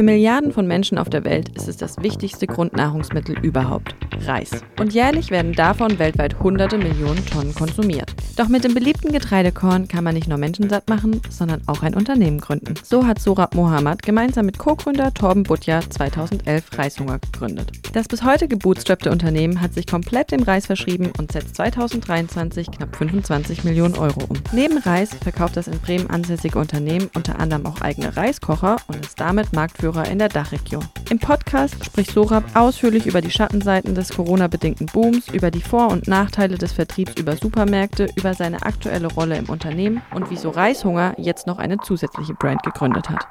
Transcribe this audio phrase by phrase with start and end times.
[0.00, 4.50] Für Milliarden von Menschen auf der Welt ist es das wichtigste Grundnahrungsmittel überhaupt, Reis.
[4.80, 8.14] Und jährlich werden davon weltweit hunderte Millionen Tonnen konsumiert.
[8.38, 11.94] Doch mit dem beliebten Getreidekorn kann man nicht nur Menschen satt machen, sondern auch ein
[11.94, 12.72] Unternehmen gründen.
[12.82, 17.70] So hat Sorab Mohammad gemeinsam mit Co-Gründer Torben Butja 2011 Reishunger gegründet.
[17.92, 22.96] Das bis heute gebootstrappte Unternehmen hat sich komplett dem Reis verschrieben und setzt 2023 knapp
[22.96, 24.38] 25 Millionen Euro um.
[24.52, 29.20] Neben Reis verkauft das in Bremen ansässige Unternehmen unter anderem auch eigene Reiskocher und ist
[29.20, 30.84] damit Marktführer in der Dachregion.
[31.10, 36.06] Im Podcast spricht Sorab ausführlich über die Schattenseiten des Corona-bedingten Booms, über die Vor- und
[36.06, 41.46] Nachteile des Vertriebs über Supermärkte, über seine aktuelle Rolle im Unternehmen und wieso Reishunger jetzt
[41.46, 43.26] noch eine zusätzliche Brand gegründet hat.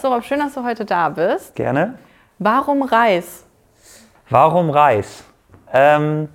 [0.00, 1.54] Sorab, schön, dass du heute da bist.
[1.54, 1.98] Gerne.
[2.38, 3.44] Warum Reis?
[4.28, 5.24] Warum Reis?
[5.72, 6.28] Ähm,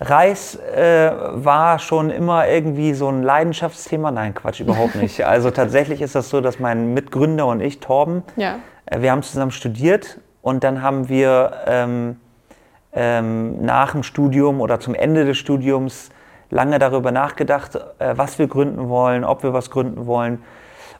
[0.00, 4.10] Reis äh, war schon immer irgendwie so ein Leidenschaftsthema.
[4.10, 5.20] Nein, Quatsch, überhaupt nicht.
[5.26, 8.56] Also tatsächlich ist das so, dass mein Mitgründer und ich, Torben, Ja.
[8.86, 12.16] äh, wir haben zusammen studiert und dann haben wir ähm,
[12.92, 16.10] ähm, nach dem Studium oder zum Ende des Studiums
[16.50, 20.42] lange darüber nachgedacht, äh, was wir gründen wollen, ob wir was gründen wollen.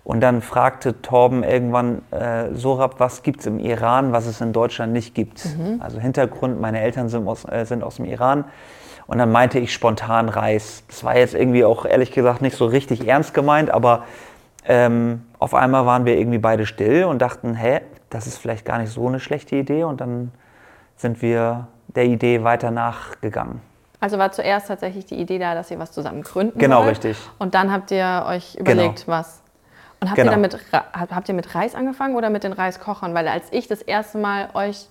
[0.05, 4.53] Und dann fragte Torben irgendwann, äh, Sorab, was gibt es im Iran, was es in
[4.53, 5.47] Deutschland nicht gibt?
[5.81, 8.45] Also Hintergrund, meine Eltern sind aus, äh, sind aus dem Iran.
[9.09, 10.85] Und dann meinte ich spontan Reis.
[10.87, 14.05] Das war jetzt irgendwie auch ehrlich gesagt nicht so richtig ernst gemeint, aber
[14.67, 18.79] ähm, auf einmal waren wir irgendwie beide still und dachten, hä, das ist vielleicht gar
[18.79, 19.85] nicht so eine schlechte Idee.
[19.85, 20.31] Und dann
[20.97, 23.63] sind wir der Idee weiter nachgegangen.
[24.01, 26.91] Also war zuerst tatsächlich die Idee da, dass ihr was zusammen gründen Genau, wollt.
[26.91, 27.17] richtig.
[27.39, 29.43] Und dann habt ihr euch überlegt, was.
[30.01, 30.31] Und habt Genau.
[30.33, 33.15] ihr damit habt ihr mit Reis angefangen oder mit den Reiskochern?
[33.15, 34.87] Weil als ich das erste Mal euch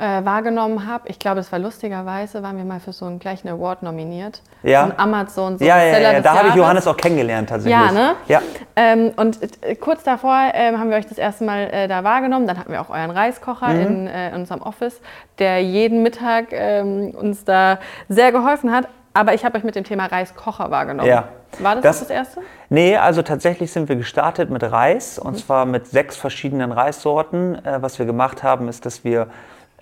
[0.00, 3.48] äh, wahrgenommen habe, ich glaube, es war lustigerweise, waren wir mal für so einen gleichen
[3.48, 4.40] Award nominiert.
[4.62, 4.86] Ja.
[4.86, 6.54] Von Amazon, so ja, ja, ja, des da habe ich.
[6.54, 7.80] Johannes auch kennengelernt tatsächlich.
[7.80, 8.14] Ja, ne?
[8.26, 8.40] Ja,
[8.76, 12.46] Ähm, und äh, kurz davor ähm, haben wir euch das erste Mal äh, da wahrgenommen.
[12.46, 13.80] Dann hatten wir auch euren Reiskocher Mhm.
[13.80, 15.00] in, äh, in unserem Office,
[15.38, 17.78] der jeden Mittag ähm, uns da
[18.08, 18.88] sehr geholfen hat.
[19.12, 21.08] Aber ich habe euch mit dem Thema Reiskocher wahrgenommen.
[21.08, 21.24] Ja.
[21.58, 22.40] War das Das- das, das erste?
[22.68, 25.36] Nee, also tatsächlich sind wir gestartet mit Reis und Mhm.
[25.38, 27.56] zwar mit sechs verschiedenen Reissorten.
[27.64, 29.26] Äh, was wir gemacht haben, ist, dass wir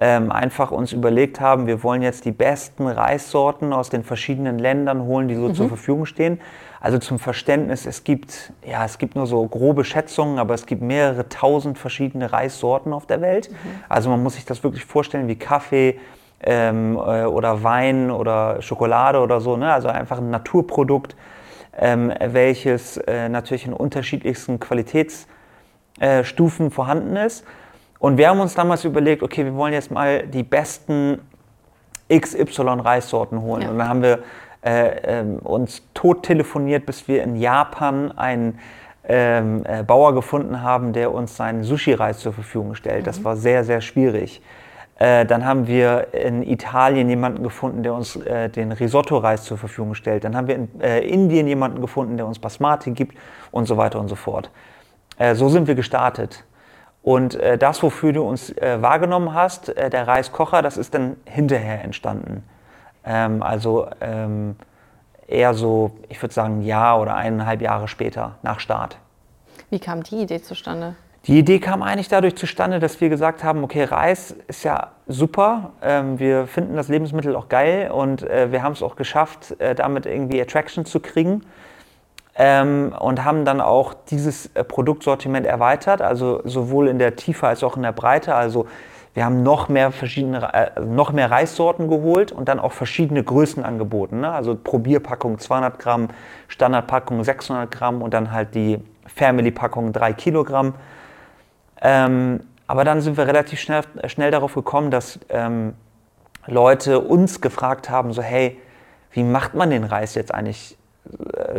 [0.00, 5.02] ähm, einfach uns überlegt haben, wir wollen jetzt die besten Reissorten aus den verschiedenen Ländern
[5.02, 5.54] holen, die so Mhm.
[5.54, 6.40] zur Verfügung stehen.
[6.80, 10.80] Also zum Verständnis, es gibt, ja, es gibt nur so grobe Schätzungen, aber es gibt
[10.80, 13.50] mehrere tausend verschiedene Reissorten auf der Welt.
[13.88, 15.98] Also man muss sich das wirklich vorstellen wie Kaffee,
[16.40, 19.56] ähm, äh, oder Wein oder Schokolade oder so.
[19.56, 19.72] Ne?
[19.72, 21.16] Also einfach ein Naturprodukt,
[21.76, 27.44] ähm, welches äh, natürlich in unterschiedlichsten Qualitätsstufen äh, vorhanden ist.
[27.98, 31.20] Und wir haben uns damals überlegt, okay, wir wollen jetzt mal die besten
[32.12, 33.62] XY-Reissorten holen.
[33.62, 33.70] Ja.
[33.70, 34.20] Und dann haben wir
[34.64, 38.58] äh, ähm, uns tot telefoniert, bis wir in Japan einen
[39.08, 43.06] ähm, äh, Bauer gefunden haben, der uns seinen Sushi-Reis zur Verfügung stellt.
[43.06, 44.42] Das war sehr, sehr schwierig.
[44.98, 49.94] Äh, dann haben wir in Italien jemanden gefunden, der uns äh, den Risotto-Reis zur Verfügung
[49.94, 50.24] stellt.
[50.24, 53.16] Dann haben wir in äh, Indien jemanden gefunden, der uns Basmati gibt
[53.52, 54.50] und so weiter und so fort.
[55.16, 56.44] Äh, so sind wir gestartet.
[57.08, 61.16] Und äh, das, wofür du uns äh, wahrgenommen hast, äh, der Reiskocher, das ist dann
[61.24, 62.44] hinterher entstanden.
[63.02, 64.56] Ähm, also ähm,
[65.26, 68.98] eher so, ich würde sagen, ein Jahr oder eineinhalb Jahre später nach Start.
[69.70, 70.96] Wie kam die Idee zustande?
[71.24, 75.70] Die Idee kam eigentlich dadurch zustande, dass wir gesagt haben, okay, Reis ist ja super,
[75.80, 79.74] ähm, wir finden das Lebensmittel auch geil und äh, wir haben es auch geschafft, äh,
[79.74, 81.40] damit irgendwie Attraction zu kriegen
[82.38, 87.64] ähm, und haben dann auch dieses äh, Produktsortiment erweitert, also sowohl in der Tiefe als
[87.64, 88.36] auch in der Breite.
[88.36, 88.68] Also
[89.12, 93.64] wir haben noch mehr verschiedene, äh, noch mehr Reissorten geholt und dann auch verschiedene Größen
[93.64, 94.20] angeboten.
[94.20, 94.30] Ne?
[94.30, 96.08] Also Probierpackung 200 Gramm,
[96.46, 100.74] Standardpackung 600 Gramm und dann halt die Family-Packung 3 Kilogramm.
[101.82, 105.74] Ähm, aber dann sind wir relativ schnell, schnell darauf gekommen, dass ähm,
[106.46, 108.60] Leute uns gefragt haben, so hey,
[109.10, 110.78] wie macht man den Reis jetzt eigentlich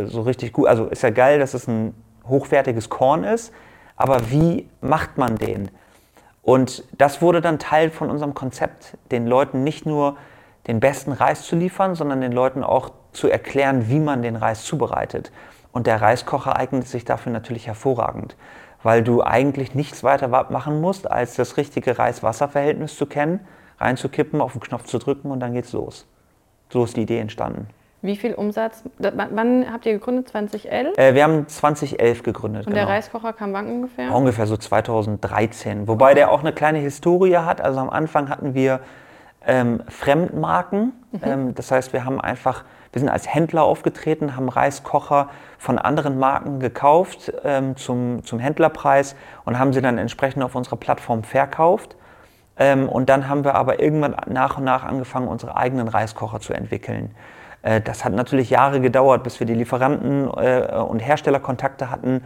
[0.06, 0.68] so richtig gut?
[0.68, 1.94] Also ist ja geil, dass es ein
[2.26, 3.52] hochwertiges Korn ist,
[3.96, 5.70] aber wie macht man den?
[6.42, 10.16] Und das wurde dann Teil von unserem Konzept, den Leuten nicht nur
[10.66, 14.64] den besten Reis zu liefern, sondern den Leuten auch zu erklären, wie man den Reis
[14.64, 15.32] zubereitet.
[15.72, 18.36] Und der Reiskocher eignet sich dafür natürlich hervorragend,
[18.82, 23.40] weil du eigentlich nichts weiter machen musst, als das richtige Reis-Wasser-Verhältnis zu kennen,
[23.78, 26.06] reinzukippen, auf den Knopf zu drücken und dann geht's los.
[26.70, 27.68] So ist die Idee entstanden.
[28.02, 28.82] Wie viel Umsatz?
[28.98, 30.28] Wann habt ihr gegründet?
[30.28, 30.96] 2011?
[30.96, 32.66] Äh, wir haben 2011 gegründet.
[32.66, 32.86] Und genau.
[32.86, 34.14] der Reiskocher kam wann ungefähr?
[34.14, 35.86] Ungefähr so 2013.
[35.86, 37.60] Wobei der auch eine kleine Historie hat.
[37.60, 38.80] Also am Anfang hatten wir
[39.46, 40.92] ähm, Fremdmarken.
[41.22, 46.18] Ähm, das heißt, wir haben einfach Wir sind als Händler aufgetreten, haben Reiskocher von anderen
[46.18, 49.14] Marken gekauft ähm, zum, zum Händlerpreis
[49.44, 51.96] und haben sie dann entsprechend auf unserer Plattform verkauft.
[52.58, 56.52] Ähm, und dann haben wir aber irgendwann nach und nach angefangen, unsere eigenen Reiskocher zu
[56.52, 57.14] entwickeln.
[57.62, 62.22] Äh, das hat natürlich Jahre gedauert, bis wir die Lieferanten äh, und Herstellerkontakte hatten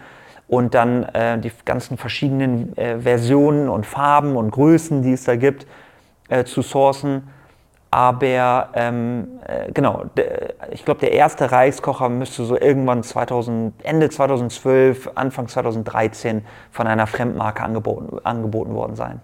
[0.49, 5.67] und dann äh, die ganzen verschiedenen Versionen und Farben und Größen, die es da gibt,
[6.47, 7.29] zu sourcen.
[7.95, 10.07] Aber ähm, äh, genau,
[10.73, 17.07] ich glaube, der erste Reiskocher müsste so irgendwann 2000, Ende 2012, Anfang 2013 von einer
[17.07, 19.21] Fremdmarke angeboten, angeboten worden sein.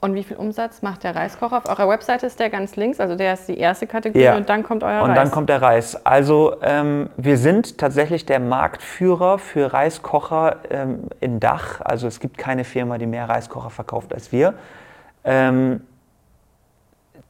[0.00, 1.56] Und wie viel Umsatz macht der Reiskocher?
[1.56, 4.36] Auf eurer Webseite ist der ganz links, also der ist die erste Kategorie ja.
[4.36, 5.08] und dann kommt euer und Reis.
[5.08, 6.06] Und dann kommt der Reis.
[6.06, 11.80] Also ähm, wir sind tatsächlich der Marktführer für Reiskocher ähm, in Dach.
[11.80, 14.54] Also es gibt keine Firma, die mehr Reiskocher verkauft als wir.
[15.24, 15.80] Ähm,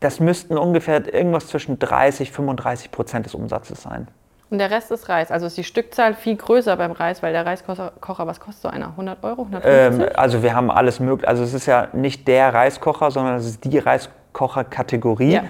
[0.00, 4.08] das müssten ungefähr irgendwas zwischen 30, 35 Prozent des Umsatzes sein.
[4.50, 5.30] Und der Rest ist Reis.
[5.30, 7.92] Also ist die Stückzahl viel größer beim Reis, weil der Reiskocher,
[8.26, 8.88] was kostet so einer?
[8.88, 9.42] 100 Euro?
[9.42, 10.02] 150?
[10.02, 11.28] Ähm, also wir haben alles möglich.
[11.28, 15.32] Also es ist ja nicht der Reiskocher, sondern es ist die Reiskocher-Kategorie.
[15.34, 15.44] Ja.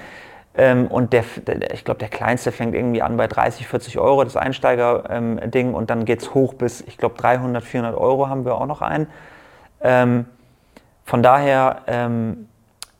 [0.57, 4.25] Ähm, und der, der ich glaube, der kleinste fängt irgendwie an bei 30, 40 Euro,
[4.25, 5.69] das Einsteiger-Ding.
[5.69, 8.67] Ähm, und dann geht es hoch bis, ich glaube, 300, 400 Euro haben wir auch
[8.67, 9.07] noch einen.
[9.81, 10.25] Ähm,
[11.05, 12.48] von daher ähm,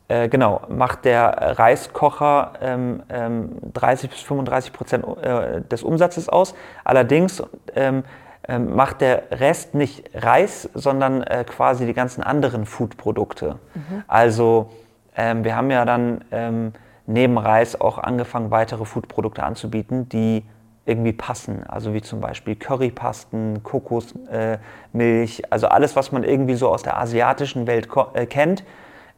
[0.09, 6.55] äh, genau, macht der Reiskocher ähm, ähm, 30 bis 35 Prozent äh, des Umsatzes aus.
[6.83, 7.43] Allerdings
[7.75, 8.03] ähm,
[8.47, 13.59] ähm, macht der Rest nicht Reis, sondern äh, quasi die ganzen anderen Foodprodukte.
[13.75, 14.03] Mhm.
[14.07, 14.71] Also
[15.15, 16.73] ähm, wir haben ja dann ähm,
[17.05, 20.43] neben Reis auch angefangen, weitere Foodprodukte anzubieten, die
[20.87, 21.63] irgendwie passen.
[21.67, 26.97] Also wie zum Beispiel Currypasten, Kokosmilch, äh, also alles, was man irgendwie so aus der
[26.97, 28.63] asiatischen Welt äh, kennt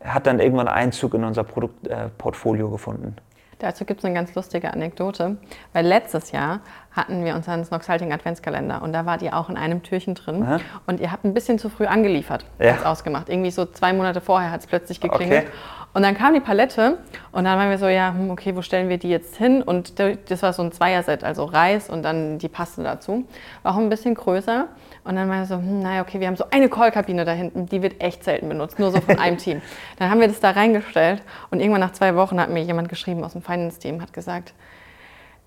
[0.03, 3.15] hat dann irgendwann Einzug in unser Produktportfolio äh, gefunden.
[3.61, 5.37] Dazu gibt es eine ganz lustige Anekdote,
[5.71, 6.61] weil letztes Jahr
[6.91, 10.59] hatten wir unseren Snoxalting Adventskalender und da wart ihr auch in einem Türchen drin Aha.
[10.87, 12.83] und ihr habt ein bisschen zu früh angeliefert, ja.
[12.83, 13.29] ausgemacht.
[13.29, 15.43] Irgendwie so zwei Monate vorher hat es plötzlich geklingelt.
[15.43, 15.51] Okay.
[15.93, 16.99] Und dann kam die Palette
[17.31, 19.61] und dann waren wir so, ja, hm, okay, wo stellen wir die jetzt hin?
[19.61, 23.25] Und das war so ein Zweierset, also Reis und dann die Paste dazu.
[23.63, 24.67] War auch ein bisschen größer.
[25.03, 27.65] Und dann waren wir so, hm, naja, okay, wir haben so eine Callkabine da hinten,
[27.65, 29.61] die wird echt selten benutzt, nur so von einem Team.
[29.97, 33.23] Dann haben wir das da reingestellt und irgendwann nach zwei Wochen hat mir jemand geschrieben
[33.23, 34.53] aus dem Finance-Team, hat gesagt,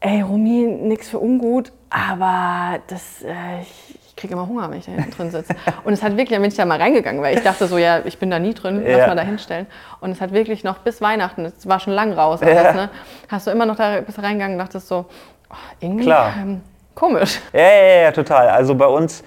[0.00, 4.92] ey, Romy, nix für ungut, aber das, äh, ich kriege immer Hunger, wenn ich da
[4.92, 5.54] hinten drin sitze.
[5.84, 8.00] Und es hat wirklich, dann bin ich da mal reingegangen, weil ich dachte so, ja,
[8.04, 9.06] ich bin da nie drin, lass ja.
[9.06, 9.66] mal da hinstellen.
[10.00, 12.72] Und es hat wirklich noch bis Weihnachten, es war schon lang raus, alles, ja.
[12.72, 12.90] ne,
[13.28, 15.04] hast du immer noch da bis reingegangen und dachtest so,
[15.50, 16.62] oh, irgendwie ähm,
[16.94, 17.38] komisch.
[17.52, 18.48] Ja, ja, ja, total.
[18.48, 19.22] Also bei uns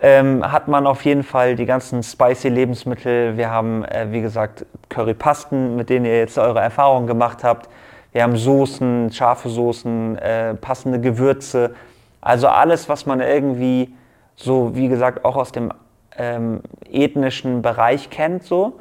[0.00, 3.36] ähm, hat man auf jeden Fall die ganzen spicy Lebensmittel.
[3.36, 7.68] Wir haben, äh, wie gesagt, Currypasten, mit denen ihr jetzt eure Erfahrungen gemacht habt.
[8.12, 11.74] Wir haben Soßen, scharfe Soßen, äh, passende Gewürze.
[12.20, 13.94] Also alles, was man irgendwie
[14.38, 15.72] so, wie gesagt, auch aus dem
[16.16, 18.78] ähm, ethnischen Bereich kennt, so.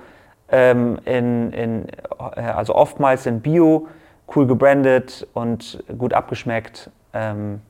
[0.49, 1.89] Ähm, in, in,
[2.35, 3.87] äh, also oftmals in Bio,
[4.35, 6.89] cool gebrandet und gut abgeschmeckt.
[7.13, 7.61] Ähm,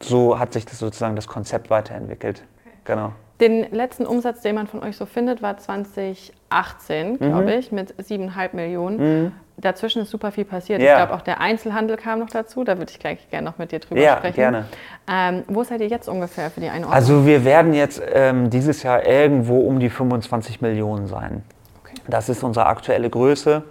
[0.00, 2.42] so hat sich das sozusagen das Konzept weiterentwickelt.
[2.60, 2.76] Okay.
[2.84, 3.12] Genau.
[3.40, 7.48] Den letzten Umsatz, den man von euch so findet, war 2018, glaube mhm.
[7.48, 8.96] ich, mit 7,5 Millionen.
[8.96, 9.32] Mhm.
[9.64, 10.82] Dazwischen ist super viel passiert.
[10.82, 10.90] Ja.
[10.90, 12.64] Ich glaube, auch der Einzelhandel kam noch dazu.
[12.64, 14.36] Da würde ich gleich gerne noch mit dir drüber ja, sprechen.
[14.36, 14.64] gerne.
[15.08, 16.92] Ähm, wo seid ihr jetzt ungefähr für die Einordnung?
[16.92, 21.42] Also wir werden jetzt ähm, dieses Jahr irgendwo um die 25 Millionen sein.
[21.82, 21.94] Okay.
[22.08, 23.62] Das ist unsere aktuelle Größe,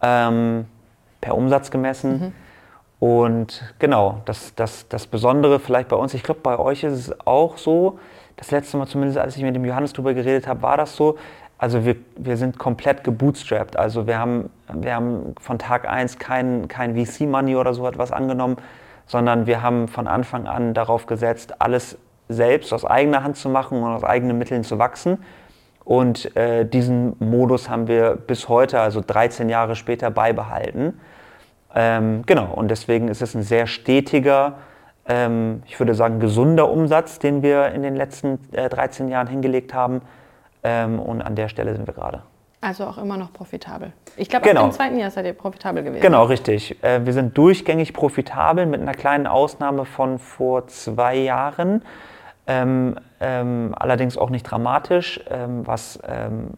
[0.00, 0.66] ähm,
[1.20, 2.12] per Umsatz gemessen.
[2.12, 2.32] Mhm.
[3.06, 7.26] Und genau, das, das, das Besondere vielleicht bei uns, ich glaube, bei euch ist es
[7.26, 7.98] auch so,
[8.36, 11.18] das letzte Mal zumindest, als ich mit dem Johannes drüber geredet habe, war das so.
[11.62, 13.76] Also wir, wir sind komplett gebootstrapped.
[13.76, 18.56] Also wir haben, wir haben von Tag 1 kein, kein VC-Money oder so etwas angenommen,
[19.06, 23.80] sondern wir haben von Anfang an darauf gesetzt, alles selbst aus eigener Hand zu machen
[23.80, 25.18] und aus eigenen Mitteln zu wachsen.
[25.84, 30.98] Und äh, diesen Modus haben wir bis heute, also 13 Jahre später, beibehalten.
[31.76, 34.54] Ähm, genau, und deswegen ist es ein sehr stetiger,
[35.06, 39.72] ähm, ich würde sagen, gesunder Umsatz, den wir in den letzten äh, 13 Jahren hingelegt
[39.74, 40.02] haben.
[40.62, 42.22] Ähm, und an der Stelle sind wir gerade.
[42.60, 43.92] Also auch immer noch profitabel.
[44.16, 44.66] Ich glaube, genau.
[44.66, 46.00] im zweiten Jahr seid ihr profitabel gewesen.
[46.00, 46.80] Genau, richtig.
[46.84, 51.82] Äh, wir sind durchgängig profitabel mit einer kleinen Ausnahme von vor zwei Jahren.
[52.46, 56.50] Ähm, ähm, allerdings auch nicht dramatisch, ähm, was ähm,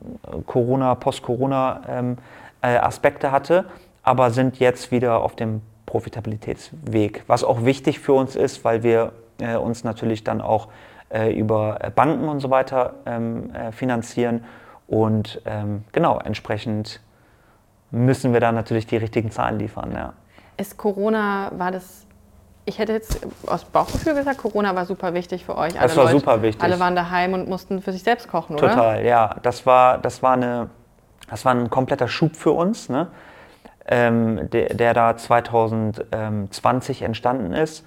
[0.47, 3.65] Corona, Post-Corona-Aspekte ähm, äh, hatte,
[4.03, 9.13] aber sind jetzt wieder auf dem Profitabilitätsweg, was auch wichtig für uns ist, weil wir
[9.39, 10.69] äh, uns natürlich dann auch
[11.33, 14.45] über Banken und so weiter ähm, äh, finanzieren
[14.87, 17.01] und ähm, genau, entsprechend
[17.91, 19.93] müssen wir dann natürlich die richtigen Zahlen liefern.
[19.95, 20.13] Ja.
[20.57, 22.07] Ist Corona, war das,
[22.65, 25.75] ich hätte jetzt aus Bauchgefühl gesagt, Corona war super wichtig für euch.
[25.75, 26.63] Alle das war Leute, super wichtig.
[26.63, 28.71] Alle waren daheim und mussten für sich selbst kochen, oder?
[28.71, 29.37] Total, ja.
[29.43, 30.71] Das war, das war, eine,
[31.31, 33.09] das war ein kompletter Schub für uns, ne?
[33.87, 37.87] ähm, der, der, da 2020 entstanden ist.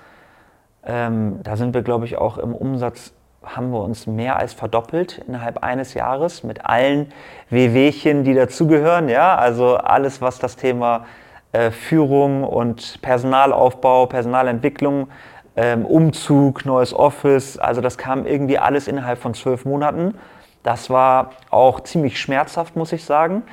[0.86, 3.13] Ähm, da sind wir, glaube ich, auch im Umsatz
[3.56, 7.12] haben wir uns mehr als verdoppelt innerhalb eines Jahres mit allen
[7.50, 9.10] Wehwehchen, die dazugehören.
[9.10, 11.06] Ja, also alles, was das Thema
[11.51, 15.08] äh, Führung und Personalaufbau, Personalentwicklung,
[15.56, 20.16] ähm, Umzug, neues Office, also das kam irgendwie alles innerhalb von zwölf Monaten.
[20.63, 23.44] Das war auch ziemlich schmerzhaft, muss ich sagen.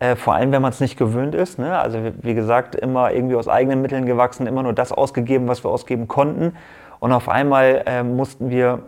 [0.00, 1.58] Äh, vor allem, wenn man es nicht gewöhnt ist.
[1.58, 1.78] Ne?
[1.78, 5.70] Also wie gesagt, immer irgendwie aus eigenen Mitteln gewachsen, immer nur das ausgegeben, was wir
[5.70, 6.56] ausgeben konnten.
[6.98, 8.82] Und auf einmal äh, mussten wir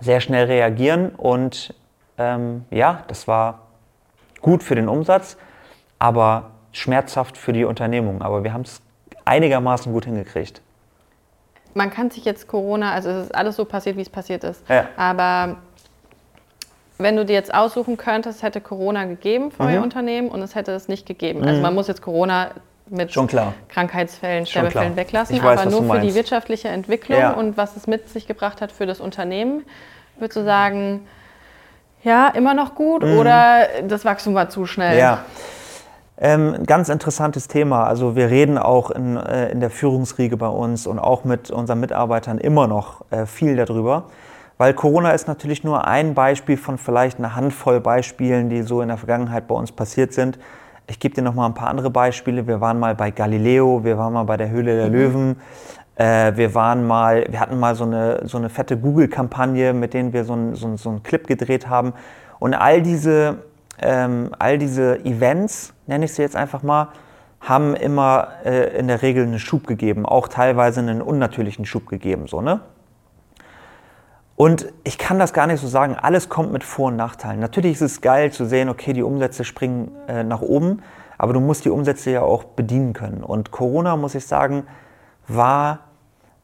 [0.00, 1.74] sehr schnell reagieren und
[2.18, 3.60] ähm, ja, das war
[4.40, 5.36] gut für den Umsatz,
[5.98, 8.22] aber schmerzhaft für die Unternehmung.
[8.22, 8.80] Aber wir haben es
[9.24, 10.60] einigermaßen gut hingekriegt.
[11.74, 14.68] Man kann sich jetzt Corona, also es ist alles so passiert, wie es passiert ist.
[14.68, 14.88] Ja.
[14.96, 15.56] Aber
[16.98, 19.68] wenn du dir jetzt aussuchen könntest, hätte Corona gegeben für mhm.
[19.68, 21.40] euer Unternehmen und es hätte es nicht gegeben.
[21.40, 21.50] Also mhm.
[21.50, 22.50] Also man muss jetzt Corona
[22.90, 23.12] mit
[23.68, 27.32] Krankheitsfällen, Sterbefällen weglassen, ich weiß, aber nur für die wirtschaftliche Entwicklung ja.
[27.32, 29.64] und was es mit sich gebracht hat für das Unternehmen,
[30.18, 31.06] würdest du sagen,
[32.02, 33.18] ja, immer noch gut mhm.
[33.18, 34.98] oder das Wachstum war zu schnell?
[34.98, 35.24] Ja.
[36.22, 37.84] Ähm, ganz interessantes Thema.
[37.84, 41.80] Also wir reden auch in, äh, in der Führungsriege bei uns und auch mit unseren
[41.80, 44.04] Mitarbeitern immer noch äh, viel darüber.
[44.58, 48.88] Weil Corona ist natürlich nur ein Beispiel von vielleicht einer Handvoll Beispielen, die so in
[48.88, 50.38] der Vergangenheit bei uns passiert sind.
[50.90, 52.48] Ich gebe dir noch mal ein paar andere Beispiele.
[52.48, 54.92] Wir waren mal bei Galileo, wir waren mal bei der Höhle der mhm.
[54.92, 55.36] Löwen.
[55.94, 60.12] Äh, wir waren mal, wir hatten mal so eine, so eine fette Google-Kampagne, mit denen
[60.12, 61.92] wir so, ein, so, ein, so einen Clip gedreht haben.
[62.40, 63.36] Und all diese,
[63.80, 66.88] ähm, all diese Events, nenne ich sie jetzt einfach mal,
[67.40, 72.26] haben immer äh, in der Regel einen Schub gegeben, auch teilweise einen unnatürlichen Schub gegeben.
[72.26, 72.60] So, ne?
[74.40, 77.40] Und ich kann das gar nicht so sagen, alles kommt mit Vor- und Nachteilen.
[77.40, 80.82] Natürlich ist es geil zu sehen, okay, die Umsätze springen äh, nach oben,
[81.18, 83.22] aber du musst die Umsätze ja auch bedienen können.
[83.22, 84.66] Und Corona, muss ich sagen,
[85.28, 85.80] war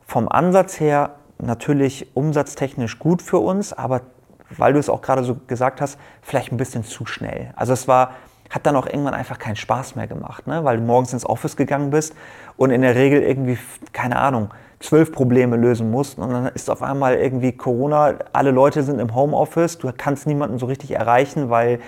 [0.07, 4.03] vom Ansatz her natürlich umsatztechnisch gut für uns, aber
[4.51, 7.55] weil du es auch gerade so gesagt hast, vielleicht ein bisschen zu schnell.
[7.57, 8.11] Also es war,
[8.51, 10.65] hat dann auch irgendwann einfach keinen Spaß mehr gemacht, ne?
[10.65, 12.15] weil du morgens ins Office gegangen bist
[12.59, 13.57] und in der Regel irgendwie,
[13.95, 14.51] keine Ahnung,
[14.81, 16.19] zwölf Probleme lösen musst.
[16.19, 20.59] Und dann ist auf einmal irgendwie Corona, alle Leute sind im Homeoffice, du kannst niemanden
[20.59, 21.81] so richtig erreichen, weil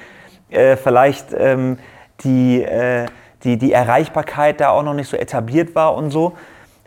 [0.50, 1.78] äh, vielleicht ähm,
[2.20, 3.06] die, äh,
[3.44, 6.32] die, die Erreichbarkeit da auch noch nicht so etabliert war und so.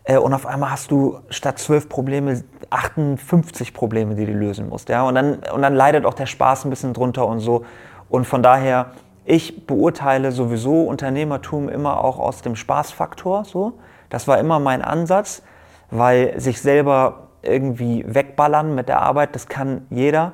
[0.03, 4.89] Äh, und auf einmal hast du statt zwölf Probleme 58 Probleme, die du lösen musst.
[4.89, 5.03] Ja?
[5.03, 7.65] Und, dann, und dann leidet auch der Spaß ein bisschen drunter und so.
[8.10, 8.91] Und von daher,
[9.25, 13.46] ich beurteile sowieso Unternehmertum immer auch aus dem Spaßfaktor.
[13.46, 13.74] So.
[14.10, 15.43] Das war immer mein Ansatz
[15.91, 20.33] weil sich selber irgendwie wegballern mit der Arbeit, das kann jeder.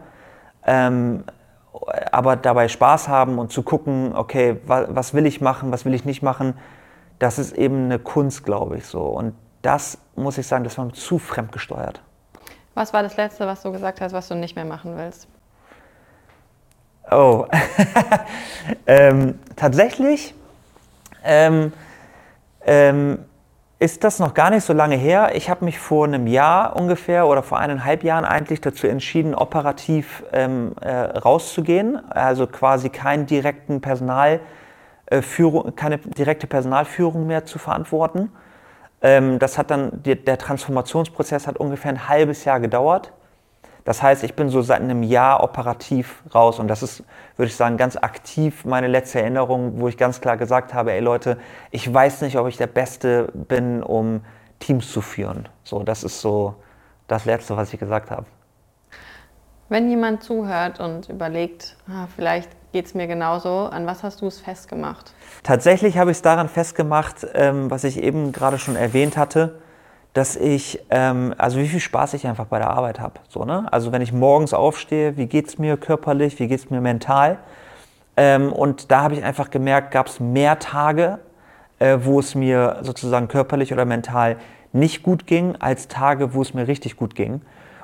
[0.66, 1.24] Ähm,
[2.12, 5.94] aber dabei Spaß haben und zu gucken, okay, was, was, will ich machen, was will
[5.94, 6.54] ich nicht machen,
[7.20, 9.04] das ist eben eine Kunst, glaube ich so.
[9.04, 12.02] Und das muss ich sagen, das war zu fremdgesteuert.
[12.74, 15.28] Was war das Letzte, was du gesagt hast, was du nicht mehr machen willst?
[17.10, 17.46] Oh,
[18.86, 20.36] ähm, tatsächlich
[21.24, 21.72] ähm,
[22.66, 23.20] ähm,
[23.80, 25.32] ist das noch gar nicht so lange her.
[25.36, 30.24] Ich habe mich vor einem Jahr ungefähr oder vor eineinhalb Jahren eigentlich dazu entschieden, operativ
[30.34, 38.32] ähm, äh, rauszugehen, also quasi keinen direkten Personalführung, äh, keine direkte Personalführung mehr zu verantworten.
[39.02, 43.14] Ähm, das hat dann, der Transformationsprozess hat ungefähr ein halbes Jahr gedauert.
[43.88, 47.06] Das heißt, ich bin so seit einem Jahr operativ raus und das ist,
[47.38, 51.00] würde ich sagen, ganz aktiv meine letzte Erinnerung, wo ich ganz klar gesagt habe, ey
[51.00, 51.38] Leute,
[51.72, 54.26] ich weiß nicht, ob ich der Beste bin, um
[54.60, 55.48] Teams zu führen.
[55.64, 56.56] So, das ist so
[57.08, 58.26] das Letzte, was ich gesagt habe.
[59.70, 64.28] Wenn jemand zuhört und überlegt, ah, vielleicht geht es mir genauso, an was hast du
[64.28, 65.14] es festgemacht?
[65.44, 69.62] Tatsächlich habe ich es daran festgemacht, ähm, was ich eben gerade schon erwähnt hatte
[70.14, 73.20] dass ich, ähm, also wie viel Spaß ich einfach bei der Arbeit habe.
[73.30, 73.68] So, ne?
[73.72, 77.38] Also wenn ich morgens aufstehe, wie geht es mir körperlich, wie geht es mir mental?
[78.16, 81.20] Ähm, und da habe ich einfach gemerkt, gab es mehr Tage,
[81.80, 84.38] äh, wo es mir sozusagen körperlich oder mental
[84.74, 87.42] nicht gut ging, als Tage, wo es mir richtig gut ging.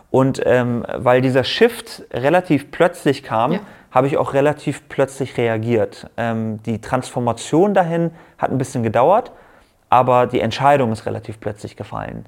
[0.09, 3.59] Und ähm, weil dieser Shift relativ plötzlich kam, ja.
[3.91, 6.09] habe ich auch relativ plötzlich reagiert.
[6.17, 9.31] Ähm, die Transformation dahin hat ein bisschen gedauert,
[9.93, 12.25] aber die Entscheidung ist relativ plötzlich gefallen.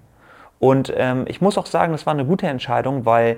[0.60, 3.38] Und ähm, ich muss auch sagen, das war eine gute Entscheidung, weil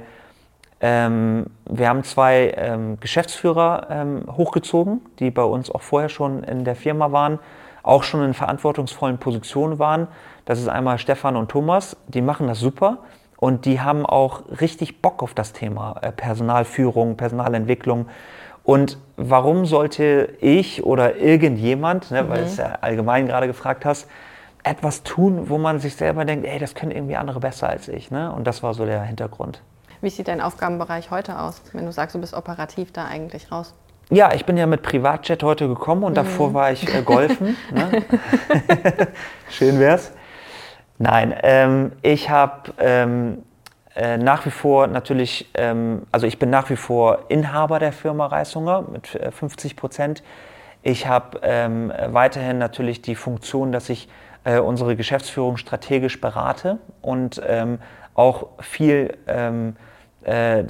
[0.82, 6.66] ähm, wir haben zwei ähm, Geschäftsführer ähm, hochgezogen, die bei uns auch vorher schon in
[6.66, 7.40] der Firma waren,
[7.84, 10.10] auch schon in verantwortungsvollen Positionen waren.
[10.44, 12.98] Das ist einmal Stefan und Thomas, die machen das super
[13.38, 18.08] und die haben auch richtig Bock auf das Thema äh, Personalführung, Personalentwicklung.
[18.68, 22.30] Und warum sollte ich oder irgendjemand, ne, mhm.
[22.30, 24.10] weil du es ja allgemein gerade gefragt hast,
[24.62, 28.12] etwas tun, wo man sich selber denkt, ey, das können irgendwie andere besser als ich.
[28.12, 28.30] Ne?
[28.30, 29.62] Und das war so der Hintergrund.
[30.02, 33.74] Wie sieht dein Aufgabenbereich heute aus, wenn du sagst, du bist operativ da eigentlich raus?
[34.10, 36.16] Ja, ich bin ja mit Privatjet heute gekommen und mhm.
[36.16, 37.56] davor war ich äh, golfen.
[37.72, 38.04] ne?
[39.50, 40.12] Schön wär's.
[40.98, 43.44] Nein, ähm, ich habe ähm,
[43.98, 48.28] äh, nach wie vor natürlich, ähm, also ich bin nach wie vor Inhaber der Firma
[48.28, 50.24] Reishunger mit äh, 50 Prozent.
[50.84, 54.08] Ich habe ähm, weiterhin natürlich die Funktion, dass ich
[54.44, 57.80] äh, unsere Geschäftsführung strategisch berate und ähm,
[58.14, 59.76] auch viel ähm,
[60.24, 60.64] äh,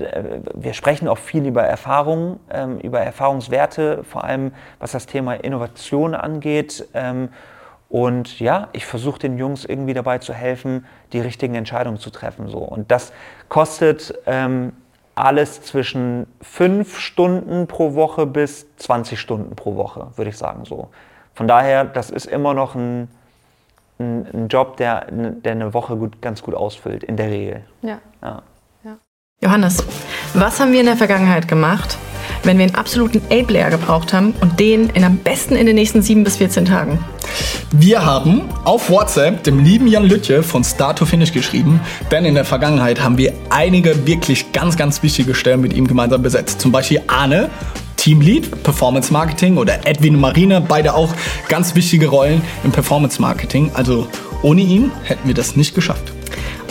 [0.54, 6.16] wir sprechen auch viel über Erfahrungen, ähm, über Erfahrungswerte, vor allem was das Thema Innovation
[6.16, 6.88] angeht.
[7.90, 12.50] Und ja, ich versuche den Jungs irgendwie dabei zu helfen, die richtigen Entscheidungen zu treffen.
[12.50, 12.60] So.
[12.60, 13.14] Und das
[13.48, 14.74] kostet ähm,
[15.16, 20.66] alles zwischen fünf Stunden pro Woche bis 20 Stunden pro Woche, würde ich sagen.
[20.66, 20.90] So.
[21.34, 23.08] Von daher, das ist immer noch ein,
[24.00, 27.64] ein, ein Job, der, der eine Woche gut, ganz gut ausfüllt, in der Regel.
[27.82, 28.00] Ja.
[28.22, 28.42] ja.
[29.40, 29.84] Johannes,
[30.34, 31.96] was haben wir in der Vergangenheit gemacht,
[32.44, 36.02] wenn wir einen absoluten A-Player gebraucht haben und den in am besten in den nächsten
[36.02, 37.00] 7 bis 14 Tagen?
[37.72, 42.36] Wir haben auf WhatsApp dem lieben Jan Lütje von Start to Finish geschrieben, denn in
[42.36, 46.62] der Vergangenheit haben wir einige wirklich ganz, ganz wichtige Stellen mit ihm gemeinsam besetzt.
[46.62, 47.50] Zum Beispiel Arne,
[47.98, 51.14] Teamlead, Performance Marketing oder Edwin und Marina, beide auch
[51.50, 53.72] ganz wichtige Rollen im Performance Marketing.
[53.74, 54.08] Also
[54.44, 56.14] ohne ihn hätten wir das nicht geschafft.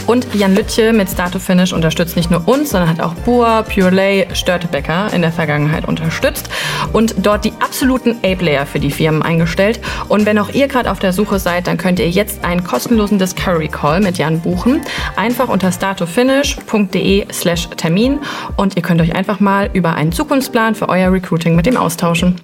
[0.06, 4.26] Und Jan Lütje mit Start Finish unterstützt nicht nur uns, sondern hat auch Boa, Purelay,
[4.32, 6.48] Störtebecker in der Vergangenheit unterstützt
[6.92, 9.80] und dort die absoluten A-Player für die Firmen eingestellt.
[10.08, 13.18] Und wenn auch ihr gerade auf der Suche seid, dann könnt ihr jetzt einen kostenlosen
[13.18, 14.80] Discovery Call mit Jan buchen.
[15.16, 18.20] Einfach unter startofinish.de slash Termin
[18.56, 22.36] und ihr könnt euch einfach mal über einen Zukunftsplan für euer Recruiting mit ihm austauschen.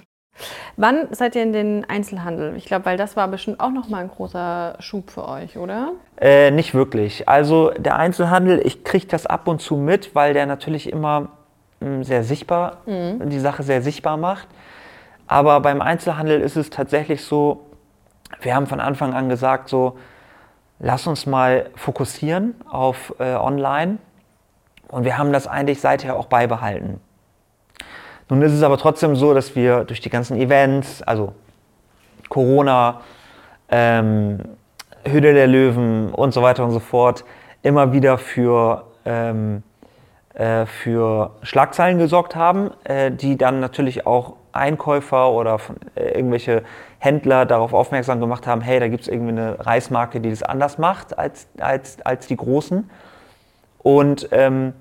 [0.75, 2.55] Wann seid ihr in den Einzelhandel?
[2.55, 5.91] Ich glaube, weil das war bestimmt auch noch mal ein großer Schub für euch, oder?
[6.19, 7.29] Äh, nicht wirklich.
[7.29, 11.29] Also der Einzelhandel, ich kriege das ab und zu mit, weil der natürlich immer
[11.79, 13.29] mh, hm, sehr sichtbar, mhm.
[13.29, 14.47] die Sache sehr sichtbar macht.
[15.27, 17.65] Aber beim Einzelhandel ist es tatsächlich so,
[18.41, 19.97] wir haben von Anfang an gesagt, so,
[20.79, 23.99] lass uns mal fokussieren auf äh, Online.
[24.89, 26.99] Und wir haben das eigentlich seither auch beibehalten.
[28.29, 31.33] Nun ist es aber trotzdem so, dass wir durch die ganzen Events, also
[32.29, 33.01] Corona,
[33.69, 34.39] ähm,
[35.05, 37.25] Hütte der Löwen und so weiter und so fort,
[37.61, 39.63] immer wieder für, ähm,
[40.33, 46.63] äh, für Schlagzeilen gesorgt haben, äh, die dann natürlich auch Einkäufer oder von, äh, irgendwelche
[46.99, 50.77] Händler darauf aufmerksam gemacht haben, hey, da gibt es irgendwie eine Reismarke, die das anders
[50.77, 52.89] macht als, als, als die Großen.
[53.79, 54.73] Und ähm,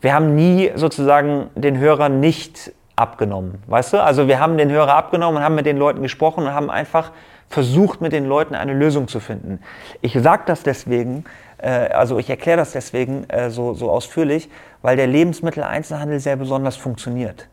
[0.00, 4.02] wir haben nie sozusagen den Hörern nicht abgenommen, weißt du?
[4.02, 7.12] Also wir haben den Hörer abgenommen und haben mit den Leuten gesprochen und haben einfach
[7.48, 9.60] versucht, mit den Leuten eine Lösung zu finden.
[10.00, 11.24] Ich sage das deswegen,
[11.58, 14.48] äh, also ich erkläre das deswegen äh, so, so ausführlich,
[14.82, 17.48] weil der Lebensmitteleinzelhandel sehr besonders funktioniert.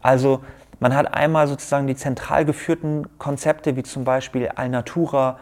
[0.00, 0.40] Also
[0.80, 5.38] man hat einmal sozusagen die zentral geführten Konzepte wie zum Beispiel Alnatura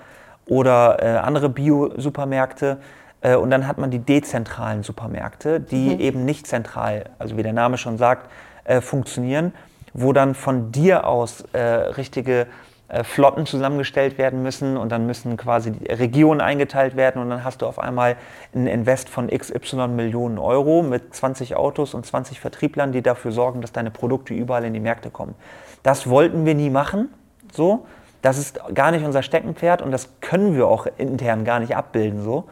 [0.46, 2.78] oder äh, andere Bio-Supermärkte,
[3.22, 6.00] und dann hat man die dezentralen Supermärkte, die mhm.
[6.00, 8.28] eben nicht zentral, also wie der Name schon sagt,
[8.64, 9.52] äh, funktionieren,
[9.92, 12.46] wo dann von dir aus äh, richtige
[12.92, 17.42] äh, Flotten zusammengestellt werden müssen und dann müssen quasi die Regionen eingeteilt werden und dann
[17.42, 18.16] hast du auf einmal
[18.54, 23.62] ein Invest von XY Millionen Euro mit 20 Autos und 20 Vertrieblern, die dafür sorgen,
[23.62, 25.34] dass deine Produkte überall in die Märkte kommen.
[25.82, 27.08] Das wollten wir nie machen,
[27.52, 27.86] so.
[28.20, 32.22] Das ist gar nicht unser Steckenpferd und das können wir auch intern gar nicht abbilden,
[32.22, 32.44] so.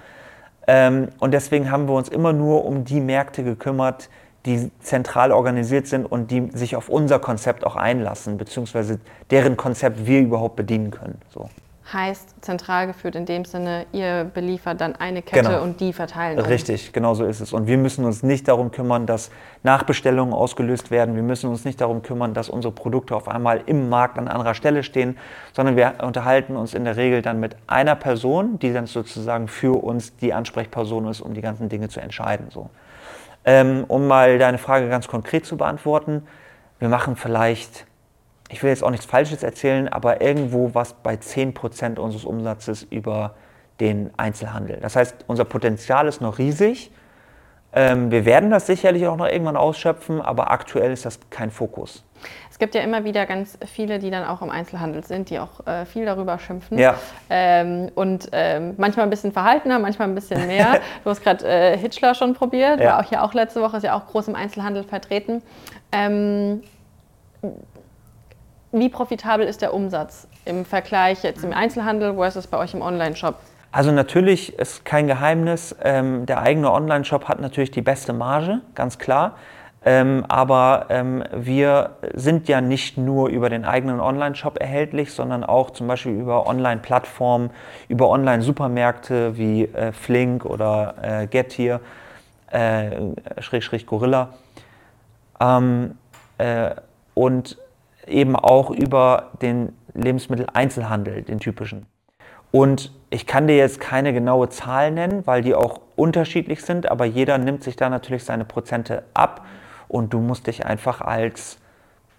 [0.73, 4.09] Ähm, und deswegen haben wir uns immer nur um die Märkte gekümmert,
[4.47, 9.01] die zentral organisiert sind und die sich auf unser Konzept auch einlassen, beziehungsweise
[9.33, 11.19] deren Konzept wir überhaupt bedienen können.
[11.35, 11.51] So.
[11.93, 15.63] Heißt zentral geführt in dem Sinne, ihr beliefert dann eine Kette genau.
[15.63, 16.39] und die verteilen.
[16.39, 16.45] Um.
[16.45, 17.53] Richtig, genau so ist es.
[17.53, 19.31] Und wir müssen uns nicht darum kümmern, dass
[19.65, 21.17] Nachbestellungen ausgelöst werden.
[21.17, 24.55] Wir müssen uns nicht darum kümmern, dass unsere Produkte auf einmal im Markt an anderer
[24.55, 25.19] Stelle stehen,
[25.53, 29.83] sondern wir unterhalten uns in der Regel dann mit einer Person, die dann sozusagen für
[29.83, 32.47] uns die Ansprechperson ist, um die ganzen Dinge zu entscheiden.
[32.51, 32.71] So.
[33.45, 36.23] Ähm, um mal deine Frage ganz konkret zu beantworten,
[36.79, 37.87] wir machen vielleicht
[38.51, 43.35] ich will jetzt auch nichts Falsches erzählen, aber irgendwo was bei 10% unseres Umsatzes über
[43.79, 44.79] den Einzelhandel.
[44.83, 46.91] Das heißt, unser Potenzial ist noch riesig,
[47.73, 52.03] Ähm, wir werden das sicherlich auch noch irgendwann ausschöpfen, aber aktuell ist das kein Fokus.
[52.51, 55.65] Es gibt ja immer wieder ganz viele, die dann auch im Einzelhandel sind, die auch
[55.69, 56.79] äh, viel darüber schimpfen.
[56.79, 56.97] Ja.
[57.31, 60.81] Ähm, und ähm, manchmal ein bisschen verhaltener, manchmal ein bisschen mehr.
[61.05, 62.87] du hast gerade äh, Hitchler schon probiert, Ja.
[62.95, 65.41] war auch hier auch letzte Woche, ist ja auch groß im Einzelhandel vertreten.
[68.73, 73.35] Wie profitabel ist der Umsatz im Vergleich jetzt im Einzelhandel versus bei euch im Online-Shop?
[73.73, 78.99] Also natürlich ist kein Geheimnis, ähm, der eigene Online-Shop hat natürlich die beste Marge, ganz
[78.99, 79.37] klar.
[79.85, 85.71] Ähm, aber ähm, wir sind ja nicht nur über den eigenen Online-Shop erhältlich, sondern auch
[85.71, 87.51] zum Beispiel über Online-Plattformen,
[87.89, 91.81] über Online-Supermärkte wie äh, Flink oder äh, Getir,
[92.51, 92.91] äh,
[93.39, 94.35] Schrägstrich Gorilla.
[95.41, 95.97] Ähm,
[96.39, 96.75] äh,
[97.15, 97.57] und
[98.11, 101.87] eben auch über den Lebensmitteleinzelhandel, den typischen.
[102.53, 107.05] Und ich kann dir jetzt keine genaue Zahl nennen, weil die auch unterschiedlich sind, aber
[107.05, 109.47] jeder nimmt sich da natürlich seine Prozente ab
[109.89, 111.59] und du musst dich einfach als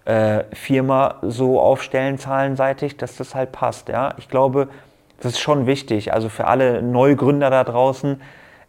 [0.06, 3.90] äh, Firma so aufstellen, zahlenseitig, dass das halt passt.
[3.90, 4.14] Ja?
[4.18, 4.70] Ich glaube,
[5.20, 6.14] das ist schon wichtig.
[6.14, 8.22] Also für alle Neugründer da draußen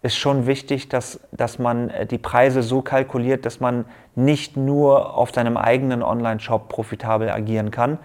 [0.03, 3.85] ist schon wichtig, dass, dass man äh, die Preise so kalkuliert, dass man
[4.15, 7.99] nicht nur auf seinem eigenen Online-Shop profitabel agieren kann,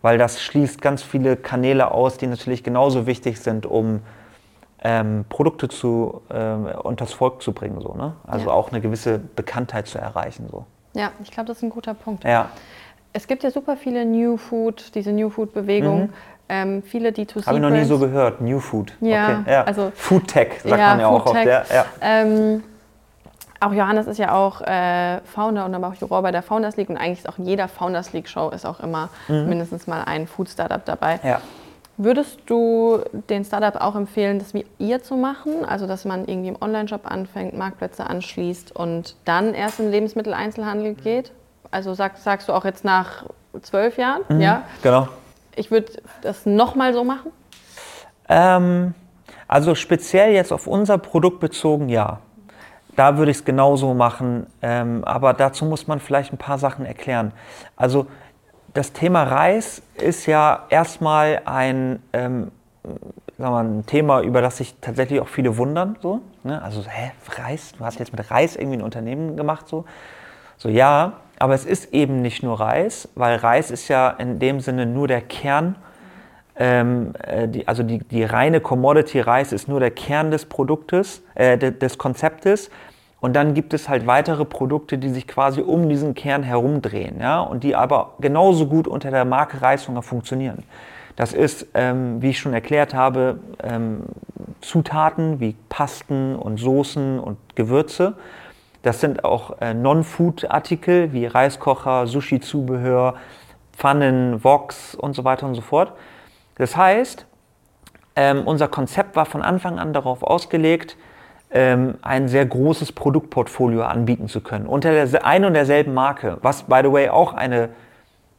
[0.00, 4.00] weil das schließt ganz viele Kanäle aus, die natürlich genauso wichtig sind, um
[4.82, 7.80] ähm, Produkte zu, ähm, unters Volk zu bringen.
[7.80, 8.14] So, ne?
[8.26, 8.52] Also Ja.
[8.52, 10.48] auch eine gewisse Bekanntheit zu erreichen.
[10.50, 10.64] So.
[10.94, 12.24] Ja, ich glaube, das ist ein guter Punkt.
[12.24, 12.50] Ja.
[13.12, 16.10] Es gibt ja super viele New Food, diese New Food-Bewegung.
[16.52, 17.46] Ähm, viele D2C.
[17.46, 18.42] Habe ich noch nie so gehört.
[18.42, 18.92] New Food.
[19.00, 19.50] Ja, okay.
[19.50, 19.64] ja.
[19.64, 21.42] also- Food Tech sagt Ja, man ja auch Food oft.
[21.42, 21.46] Tech.
[21.46, 21.84] Ja, ja.
[22.02, 22.62] Ähm,
[23.60, 26.90] auch Johannes ist ja auch äh, Founder und aber auch Juror bei der Founders League
[26.90, 30.26] und eigentlich ist auch in jeder Founders League Show ist auch immer mindestens mal ein
[30.26, 31.20] Food Startup dabei.
[31.22, 31.36] Mhm.
[31.98, 35.64] Würdest du den Startup auch empfehlen, das wie ihr zu machen?
[35.64, 40.94] Also, dass man irgendwie im Online-Shop anfängt, Marktplätze anschließt und dann erst in den Lebensmitteleinzelhandel
[40.94, 41.32] geht?
[41.70, 43.24] Also sag, sagst du auch jetzt nach
[43.62, 44.22] zwölf Jahren?
[44.40, 44.62] Ja.
[44.82, 45.08] Genau.
[45.56, 47.32] Ich würde das nochmal so machen.
[48.28, 48.94] Ähm,
[49.48, 52.20] also speziell jetzt auf unser Produkt bezogen, ja.
[52.96, 56.84] Da würde ich es genauso machen, ähm, aber dazu muss man vielleicht ein paar Sachen
[56.84, 57.32] erklären.
[57.74, 58.06] Also
[58.74, 62.50] das Thema Reis ist ja erstmal ein, ähm,
[63.38, 65.96] mal, ein Thema, über das sich tatsächlich auch viele wundern.
[66.00, 66.62] So, ne?
[66.62, 67.72] Also, hä, Reis?
[67.76, 69.68] Du hast jetzt mit Reis irgendwie ein Unternehmen gemacht?
[69.68, 69.84] So,
[70.56, 74.60] so ja, aber es ist eben nicht nur Reis, weil Reis ist ja in dem
[74.60, 75.76] Sinne nur der Kern
[76.56, 81.22] ähm, äh, die, also die, die reine Commodity Reis ist nur der Kern des Produktes,
[81.34, 82.70] äh, de, des Konzeptes.
[83.20, 87.40] Und dann gibt es halt weitere Produkte, die sich quasi um diesen Kern herumdrehen, ja,
[87.40, 90.64] und die aber genauso gut unter der Marke Reishunger funktionieren.
[91.14, 94.02] Das ist, ähm, wie ich schon erklärt habe, ähm,
[94.60, 98.14] Zutaten wie Pasten und Soßen und Gewürze.
[98.82, 103.14] Das sind auch äh, Non-Food-Artikel wie Reiskocher, Sushi-Zubehör,
[103.72, 105.92] Pfannen, Woks und so weiter und so fort.
[106.56, 107.26] Das heißt,
[108.16, 110.96] ähm, unser Konzept war von Anfang an darauf ausgelegt,
[111.50, 114.66] ähm, ein sehr großes Produktportfolio anbieten zu können.
[114.66, 117.70] Unter der ein und derselben Marke, was by the way auch eine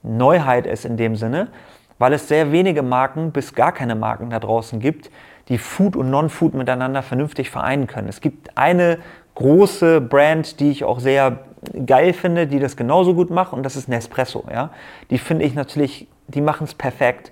[0.03, 1.47] Neuheit ist in dem Sinne,
[1.99, 5.10] weil es sehr wenige Marken bis gar keine Marken da draußen gibt,
[5.49, 8.10] die Food und Non-Food miteinander vernünftig vereinen können.
[8.10, 8.99] Es gibt eine
[9.36, 11.39] große Brand, die ich auch sehr
[11.86, 14.43] geil finde, die das genauso gut macht und das ist Nespresso.
[14.52, 14.69] Ja?
[15.10, 17.32] Die finde ich natürlich, die machen es perfekt.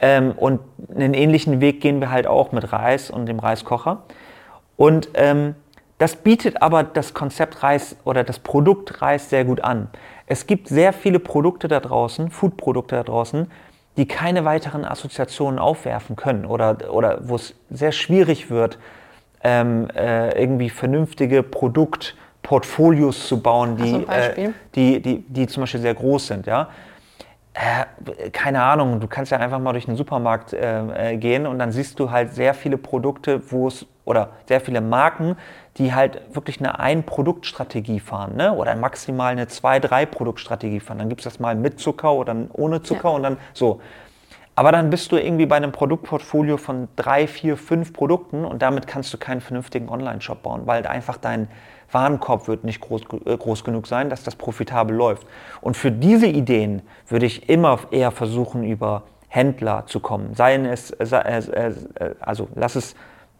[0.00, 0.60] Ähm, und
[0.94, 4.02] einen ähnlichen Weg gehen wir halt auch mit Reis und dem Reiskocher.
[4.76, 5.54] Und ähm,
[5.98, 9.88] das bietet aber das Konzept Reis oder das Produkt Reis sehr gut an.
[10.26, 13.50] Es gibt sehr viele Produkte da draußen, Foodprodukte da draußen,
[13.96, 18.78] die keine weiteren Assoziationen aufwerfen können oder, oder wo es sehr schwierig wird,
[19.44, 24.48] ähm, äh, irgendwie vernünftige Produktportfolios zu bauen, die, Beispiel?
[24.48, 26.46] äh, die, die, die zum Beispiel sehr groß sind.
[26.46, 26.68] Ja?
[27.52, 31.58] Äh, keine Ahnung, du kannst ja einfach mal durch den Supermarkt äh, äh, gehen und
[31.58, 35.36] dann siehst du halt sehr viele Produkte, wo es oder sehr viele Marken,
[35.78, 38.52] die halt wirklich eine Ein-Produkt-Strategie fahren, ne?
[38.52, 40.98] oder maximal eine Zwei-Drei-Produkt-Strategie fahren.
[40.98, 43.14] Dann gibt es das mal mit Zucker oder ohne Zucker Ja.
[43.14, 43.80] und dann so.
[44.56, 48.86] Aber dann bist du irgendwie bei einem Produktportfolio von drei, vier, fünf Produkten und damit
[48.86, 51.48] kannst du keinen vernünftigen Online-Shop bauen, weil einfach dein
[51.90, 55.26] Warenkorb wird nicht groß, äh, groß genug sein, dass das profitabel läuft.
[55.60, 60.34] Und für diese Ideen würde ich immer eher versuchen, über Händler zu kommen.
[60.34, 61.74] Seien es, äh, äh,
[62.20, 62.94] also lass es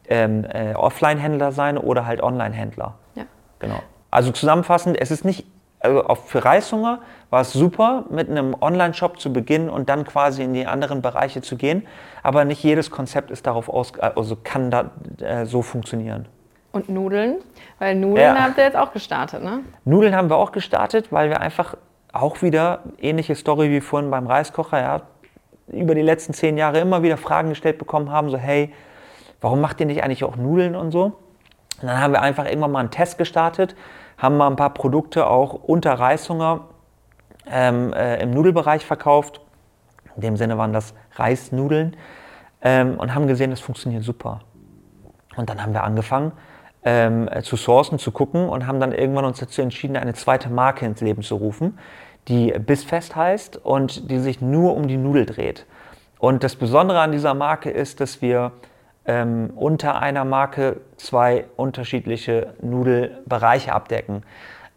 [0.08, 2.94] ähm, äh, Offline-Händler sein oder halt Online-Händler.
[3.14, 3.24] Ja.
[3.60, 3.80] Genau.
[4.10, 5.46] Also zusammenfassend, es ist nicht,
[5.84, 10.42] also auch für Reishunger war es super, mit einem Online-Shop zu beginnen und dann quasi
[10.42, 11.86] in die anderen Bereiche zu gehen.
[12.22, 16.26] Aber nicht jedes Konzept ist darauf aus, also kann da äh, so funktionieren.
[16.72, 17.36] Und Nudeln?
[17.78, 18.42] Weil Nudeln ja.
[18.42, 19.60] habt ihr jetzt auch gestartet, ne?
[19.84, 21.76] Nudeln haben wir auch gestartet, weil wir einfach
[22.12, 25.02] auch wieder, ähnliche Story wie vorhin beim Reiskocher, ja,
[25.68, 28.72] über die letzten zehn Jahre immer wieder Fragen gestellt bekommen haben, so hey,
[29.40, 31.04] warum macht ihr nicht eigentlich auch Nudeln und so?
[31.80, 33.74] Und dann haben wir einfach irgendwann mal einen Test gestartet,
[34.18, 36.62] haben mal ein paar Produkte auch unter Reishunger
[37.50, 39.40] ähm, äh, im Nudelbereich verkauft.
[40.16, 41.96] In dem Sinne waren das Reisnudeln
[42.62, 44.40] ähm, und haben gesehen, das funktioniert super.
[45.36, 46.32] Und dann haben wir angefangen
[46.84, 50.86] ähm, zu sourcen, zu gucken und haben dann irgendwann uns dazu entschieden, eine zweite Marke
[50.86, 51.78] ins Leben zu rufen,
[52.28, 55.66] die Bissfest heißt und die sich nur um die Nudel dreht.
[56.18, 58.52] Und das Besondere an dieser Marke ist, dass wir
[59.06, 64.22] ähm, unter einer Marke zwei unterschiedliche Nudelbereiche abdecken.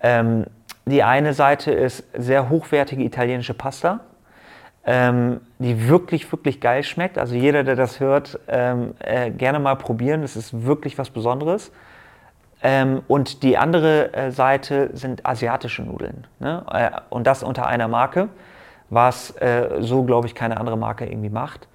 [0.02, 0.46] Ähm,
[0.86, 4.02] die eine Seite ist sehr hochwertige italienische Pasta,
[4.86, 7.18] ähm, die wirklich, wirklich geil schmeckt.
[7.18, 10.22] Also jeder, der das hört, ähm, äh, gerne mal probieren.
[10.22, 11.72] Das ist wirklich was Besonderes.
[12.64, 16.26] Ähm, und die andere äh, Seite sind asiatische Nudeln.
[16.40, 16.64] Ne?
[16.72, 18.30] Äh, und das unter einer Marke,
[18.90, 21.68] was äh, so, glaube ich, keine andere Marke irgendwie macht.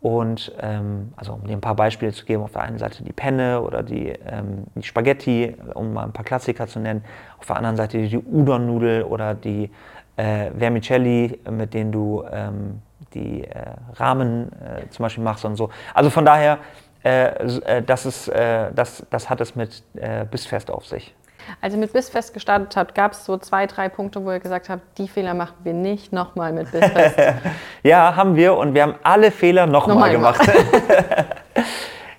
[0.00, 3.12] Und ähm, also um dir ein paar Beispiele zu geben, auf der einen Seite die
[3.12, 7.04] Penne oder die, ähm, die Spaghetti, um mal ein paar Klassiker zu nennen.
[7.38, 9.70] Auf der anderen Seite die Udon-Nudel oder die
[10.16, 12.82] äh, Vermicelli, mit denen du ähm,
[13.14, 15.70] die äh, Rahmen äh, zum Beispiel machst und so.
[15.94, 16.58] Also von daher,
[17.04, 19.82] äh, äh, das, ist, äh, das, das hat es mit
[20.30, 21.14] Bissfest auf sich.
[21.60, 24.68] Als ihr mit Bissfest gestartet habt, gab es so zwei, drei Punkte, wo ihr gesagt
[24.68, 27.16] habt, die Fehler machen wir nicht nochmal mit Bissfest.
[27.82, 30.40] ja, haben wir und wir haben alle Fehler nochmal noch gemacht.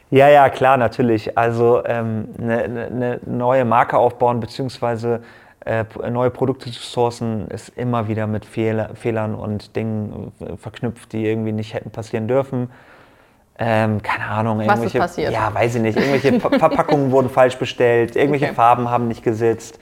[0.09, 1.37] ja, ja, klar, natürlich.
[1.37, 5.21] Also ähm, eine, ne, ne neue Marke aufbauen beziehungsweise
[5.65, 11.11] äh, neue Produkte zu sourcen, ist immer wieder mit Fehler, Fehlern und Dingen äh, verknüpft,
[11.11, 12.69] die irgendwie nicht hätten passieren dürfen.
[13.59, 15.33] Ähm, keine Ahnung, Was irgendwelche, ist passiert?
[15.33, 18.55] ja, weiß ich nicht, irgendwelche Verpackungen wurden falsch bestellt, irgendwelche okay.
[18.55, 19.79] Farben haben nicht gesetzt.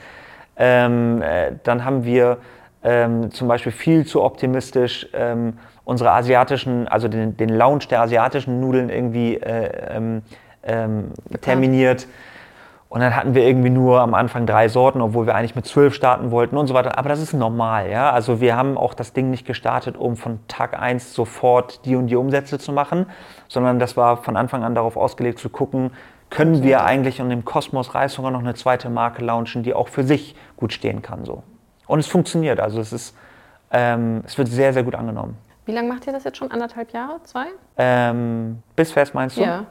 [0.58, 2.38] Ähm, äh, dann haben wir
[2.84, 8.62] ähm, zum Beispiel viel zu optimistisch ähm, unsere asiatischen, also den, den Launch der asiatischen
[8.62, 10.22] Nudeln irgendwie äh, ähm,
[10.64, 11.12] ähm,
[11.42, 12.08] terminiert.
[12.96, 15.94] Und dann hatten wir irgendwie nur am Anfang drei Sorten, obwohl wir eigentlich mit zwölf
[15.94, 16.98] starten wollten und so weiter.
[16.98, 18.10] Aber das ist normal, ja.
[18.10, 22.08] Also wir haben auch das Ding nicht gestartet, um von Tag 1 sofort die und
[22.08, 23.08] die Umsätze zu machen,
[23.50, 25.92] sondern das war von Anfang an darauf ausgelegt zu gucken,
[26.30, 30.06] können wir eigentlich in dem Kosmos Reishunger noch eine zweite Marke launchen, die auch für
[30.06, 31.26] sich gut stehen kann.
[31.26, 31.44] So.
[31.88, 32.62] Und es funktioniert.
[32.62, 33.18] Also es ist,
[33.72, 35.38] ähm, es wird sehr, sehr gut angenommen.
[35.66, 36.50] Wie lange macht ihr das jetzt schon?
[36.50, 37.20] Anderthalb Jahre?
[37.24, 37.48] Zwei?
[37.76, 39.42] Ähm, bis fest meinst du?
[39.42, 39.66] Ja.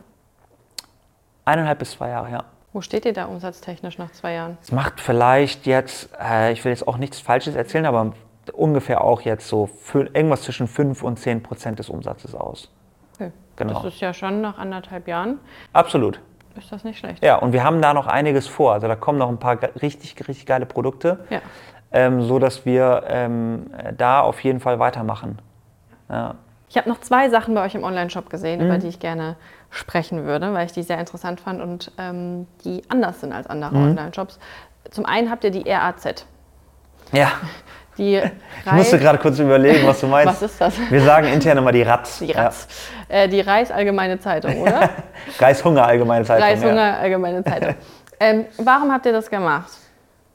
[1.46, 2.44] Eineinhalb bis zwei Jahre, ja.
[2.74, 4.58] Wo steht ihr da umsatztechnisch nach zwei Jahren?
[4.60, 8.14] Es macht vielleicht jetzt, äh, ich will jetzt auch nichts Falsches erzählen, aber
[8.52, 12.68] ungefähr auch jetzt so für, irgendwas zwischen 5 und 10 Prozent des Umsatzes aus.
[13.14, 13.30] Okay.
[13.54, 13.74] Genau.
[13.74, 15.38] Das ist ja schon nach anderthalb Jahren.
[15.72, 16.18] Absolut.
[16.56, 17.22] Ist das nicht schlecht?
[17.22, 18.72] Ja, und wir haben da noch einiges vor.
[18.72, 21.40] Also da kommen noch ein paar richtig, richtig geile Produkte, ja.
[21.92, 25.38] ähm, so dass wir ähm, da auf jeden Fall weitermachen.
[26.10, 26.34] Ja.
[26.68, 28.66] Ich habe noch zwei Sachen bei euch im Online-Shop gesehen, mhm.
[28.66, 29.37] über die ich gerne
[29.74, 33.74] sprechen würde, weil ich die sehr interessant fand und ähm, die anders sind als andere
[33.74, 33.90] mhm.
[33.90, 34.38] Online-Shops.
[34.90, 36.26] Zum einen habt ihr die RAZ.
[37.12, 37.32] Ja.
[37.98, 38.16] Die
[38.66, 40.34] ich musste gerade kurz überlegen, was du meinst.
[40.34, 40.74] was ist das?
[40.90, 42.20] Wir sagen intern immer die RATZ.
[42.20, 42.68] Die RATZ.
[43.08, 43.16] Ja.
[43.16, 44.90] Äh, die Reis Allgemeine Zeitung, oder?
[45.38, 46.48] Reishunger Allgemeine Zeitung.
[46.48, 46.96] Reishunger ja.
[46.98, 47.74] Allgemeine Zeitung.
[48.20, 49.70] Ähm, warum habt ihr das gemacht?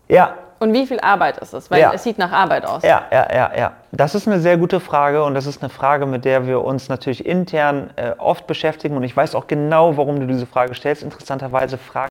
[0.07, 1.71] Ja, und wie viel Arbeit ist es?
[1.71, 1.93] Weil ja.
[1.93, 2.83] es sieht nach Arbeit aus.
[2.83, 3.71] Ja, ja, ja, ja.
[3.91, 6.89] Das ist eine sehr gute Frage und das ist eine Frage, mit der wir uns
[6.89, 8.97] natürlich intern äh, oft beschäftigen.
[8.97, 11.01] Und ich weiß auch genau, warum du diese Frage stellst.
[11.01, 12.09] Interessanterweise fragen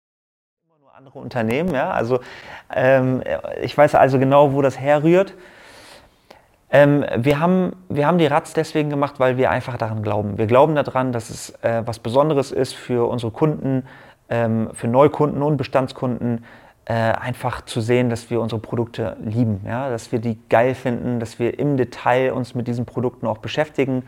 [0.66, 1.74] immer nur andere Unternehmen.
[1.74, 1.90] Ja?
[1.90, 2.20] Also
[2.74, 3.22] ähm,
[3.60, 5.34] ich weiß also genau, wo das herrührt.
[6.70, 10.36] Ähm, wir, haben, wir haben die RATS deswegen gemacht, weil wir einfach daran glauben.
[10.38, 13.86] Wir glauben daran, dass es äh, was Besonderes ist für unsere Kunden,
[14.28, 16.44] ähm, für Neukunden und Bestandskunden,
[16.88, 19.90] äh, einfach zu sehen, dass wir unsere Produkte lieben, ja?
[19.90, 24.04] dass wir die geil finden, dass wir im Detail uns mit diesen Produkten auch beschäftigen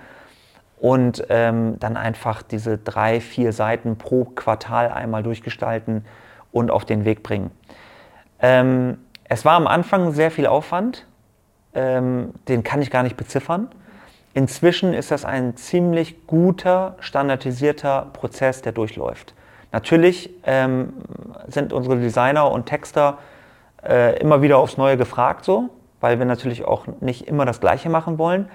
[0.79, 6.07] und ähm, dann einfach diese drei, vier Seiten pro Quartal einmal durchgestalten
[6.53, 7.51] und auf den Weg bringen.
[8.41, 11.07] Ähm, es war am Anfang sehr viel Aufwand,
[11.75, 13.69] ähm, den kann ich gar nicht beziffern.
[14.33, 19.35] Inzwischen ist das ein ziemlich guter, standardisierter Prozess, der durchläuft.
[19.73, 20.93] Natürlich ähm,
[21.47, 23.19] sind unsere Designer und Texter
[23.87, 27.89] äh, immer wieder aufs Neue gefragt, so, weil wir natürlich auch nicht immer das Gleiche
[27.89, 28.49] machen wollen.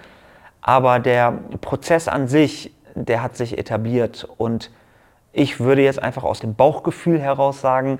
[0.61, 4.71] Aber der Prozess an sich, der hat sich etabliert und
[5.31, 7.99] ich würde jetzt einfach aus dem Bauchgefühl heraus sagen,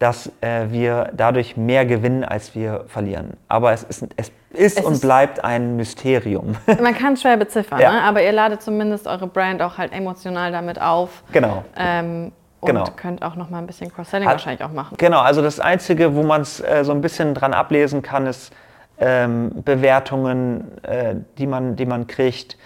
[0.00, 3.34] dass äh, wir dadurch mehr gewinnen, als wir verlieren.
[3.48, 6.56] Aber es ist, es ist es und ist bleibt ein Mysterium.
[6.82, 7.92] Man kann es schwer beziffern, ja.
[7.92, 8.02] ne?
[8.02, 11.22] aber ihr ladet zumindest eure Brand auch halt emotional damit auf.
[11.32, 11.64] Genau.
[11.76, 12.84] Ähm, und Genau.
[12.96, 14.96] könnt auch noch mal ein bisschen Cross-Selling wahrscheinlich auch machen.
[14.98, 18.52] Genau, also das Einzige, wo man es äh, so ein bisschen dran ablesen kann, ist
[18.98, 22.58] ähm, Bewertungen, äh, die, man, die man kriegt,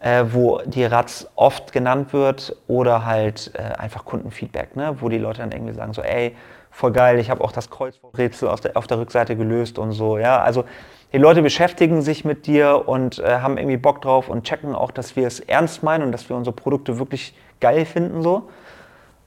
[0.00, 4.96] äh, wo die Ratz oft genannt wird oder halt äh, einfach Kundenfeedback, ne?
[5.00, 6.34] wo die Leute dann irgendwie sagen so, ey,
[6.70, 10.18] voll geil, ich habe auch das Kreuzworträtsel auf der, auf der Rückseite gelöst und so.
[10.18, 10.40] Ja?
[10.40, 10.64] Also
[11.12, 14.90] die Leute beschäftigen sich mit dir und äh, haben irgendwie Bock drauf und checken auch,
[14.90, 18.48] dass wir es ernst meinen und dass wir unsere Produkte wirklich geil finden so.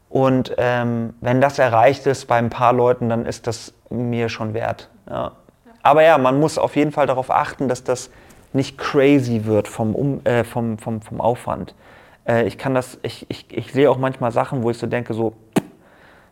[0.10, 4.54] Und ähm, wenn das erreicht ist bei ein paar Leuten, dann ist das mir schon
[4.54, 4.90] wert.
[5.10, 5.34] Ja.
[5.84, 8.10] Aber ja, man muss auf jeden Fall darauf achten, dass das
[8.54, 11.76] nicht crazy wird vom, um, äh, vom, vom, vom Aufwand.
[12.28, 15.14] Äh, ich kann das, ich, ich, ich sehe auch manchmal Sachen, wo ich so denke,
[15.14, 15.34] so,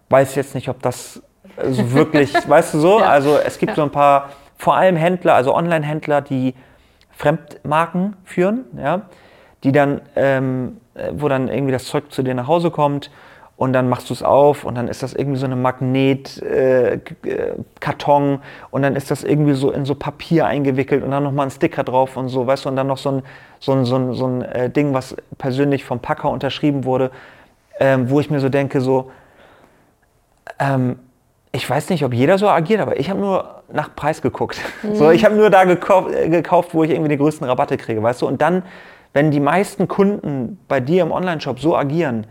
[0.10, 1.22] weiß jetzt nicht, ob das
[1.58, 3.00] äh, so wirklich, weißt du so?
[3.00, 3.10] Ja.
[3.10, 6.54] Also es gibt so ein paar, vor allem Händler, also Online-Händler, die
[7.12, 9.02] Fremdmarken führen, ja,
[9.64, 13.10] die dann, ähm, äh, wo dann irgendwie das Zeug zu dir nach Hause kommt
[13.58, 18.34] und dann machst du es auf und dann ist das irgendwie so eine Magnet-Karton äh,
[18.34, 18.40] äh,
[18.72, 21.86] und dann ist das irgendwie so in so Papier eingewickelt und dann nochmal ein Sticker
[21.86, 23.24] drauf und so, weißt du, und dann noch so ein,
[23.60, 27.12] so ein, so ein, so ein äh, Ding, was persönlich vom Packer unterschrieben wurde,
[27.80, 29.10] ähm, wo ich mir so denke, so,
[30.60, 31.00] ähm,
[31.54, 34.60] ich weiß nicht, ob jeder so agiert, aber ich habe nur nach Preis geguckt.
[34.94, 38.04] So, ich habe nur da gekauft, äh, gekauft, wo ich irgendwie die größten Rabatte kriege,
[38.04, 38.28] weißt du?
[38.28, 38.64] Und dann,
[39.14, 42.28] wenn die meisten Kunden bei dir im Onlineshop so agieren,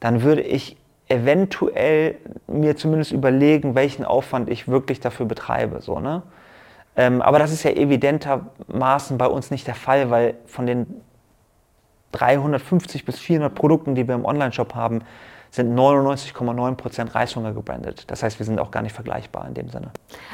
[0.00, 0.76] dann würde ich
[1.08, 5.80] eventuell mir zumindest überlegen, welchen Aufwand ich wirklich dafür betreibe.
[5.80, 6.22] So, ne?
[6.96, 10.86] ähm, aber das ist ja evidentermaßen bei uns nicht der Fall, weil von den
[12.12, 15.02] 350 bis 400 Produkten, die wir im Onlineshop haben,
[15.50, 18.04] sind 99,9% Reishunger gebrandet.
[18.08, 19.90] Das heißt, wir sind auch gar nicht vergleichbar in dem Sinne.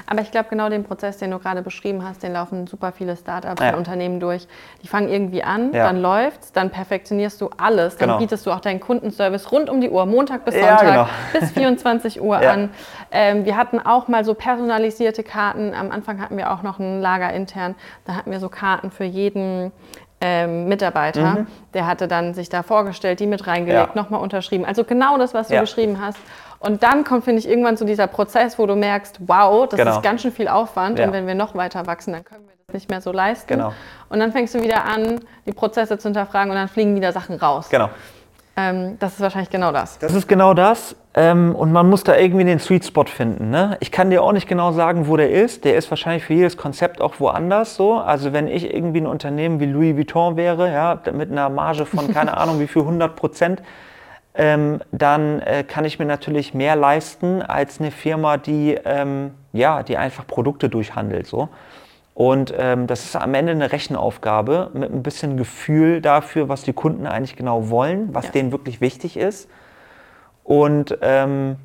[0.07, 3.17] Aber ich glaube, genau den Prozess, den du gerade beschrieben hast, den laufen super viele
[3.17, 3.71] Startups Ja.
[3.71, 4.47] und Unternehmen durch.
[4.83, 5.85] Die fangen irgendwie an, Ja.
[5.85, 8.19] dann läuft's, dann perfektionierst du alles, dann Genau.
[8.21, 11.07] bietest du auch deinen Kundenservice rund um die Uhr, Montag bis Ja, Sonntag genau.
[11.41, 12.51] bis 24 Uhr Ja.
[12.53, 12.71] an.
[13.11, 15.73] Ähm, wir hatten auch mal so personalisierte Karten.
[15.75, 17.75] Am Anfang hatten wir auch noch ein Lager intern.
[18.05, 19.73] Da hatten wir so Karten für jeden
[20.21, 21.47] ähm, Mitarbeiter.
[21.75, 23.97] Der hatte dann sich da vorgestellt, die mit reingelegt, Mhm.
[23.97, 24.03] Ja.
[24.03, 24.65] nochmal unterschrieben.
[24.65, 25.61] Also genau das, was du Ja.
[25.61, 26.19] beschrieben hast.
[26.59, 29.97] Und dann kommt, finde ich, irgendwann so dieser Prozess, wo du merkst, wow, das Genau.
[29.97, 30.99] ist ganz schön viel Aufwand.
[30.99, 31.07] Ja.
[31.07, 33.47] Und wenn wir noch weiter wachsen, dann können wir das nicht mehr so leisten.
[33.47, 33.73] Genau.
[34.09, 37.37] Und dann fängst du wieder an, die Prozesse zu hinterfragen und dann fliegen wieder Sachen
[37.37, 37.69] raus.
[37.69, 37.91] Genau.
[38.59, 39.99] Ähm, das ist wahrscheinlich genau das.
[39.99, 40.97] Das ist genau das.
[41.13, 43.51] Ähm, und man muss da irgendwie den Sweet Spot finden.
[43.51, 43.77] Ne?
[43.81, 45.65] Ich kann dir auch nicht genau sagen, wo der ist.
[45.65, 47.95] Der ist wahrscheinlich für jedes Konzept auch woanders so.
[47.95, 52.13] Also wenn ich irgendwie ein Unternehmen wie Louis Vuitton wäre, ja, mit einer Marge von
[52.13, 53.63] keine Ahnung wie viel 100 Prozent,
[54.35, 59.83] ähm, dann äh, kann ich mir natürlich mehr leisten als eine Firma, die, ähm, ja,
[59.83, 61.27] die einfach Produkte durchhandelt.
[61.27, 61.49] So.
[62.17, 66.73] Und ähm, das ist am Ende eine Rechenaufgabe mit ein bisschen Gefühl dafür, was die
[66.73, 68.33] Kunden eigentlich genau wollen, was Ja.
[68.33, 69.51] denen wirklich wichtig ist.
[70.43, 71.57] Und ähm,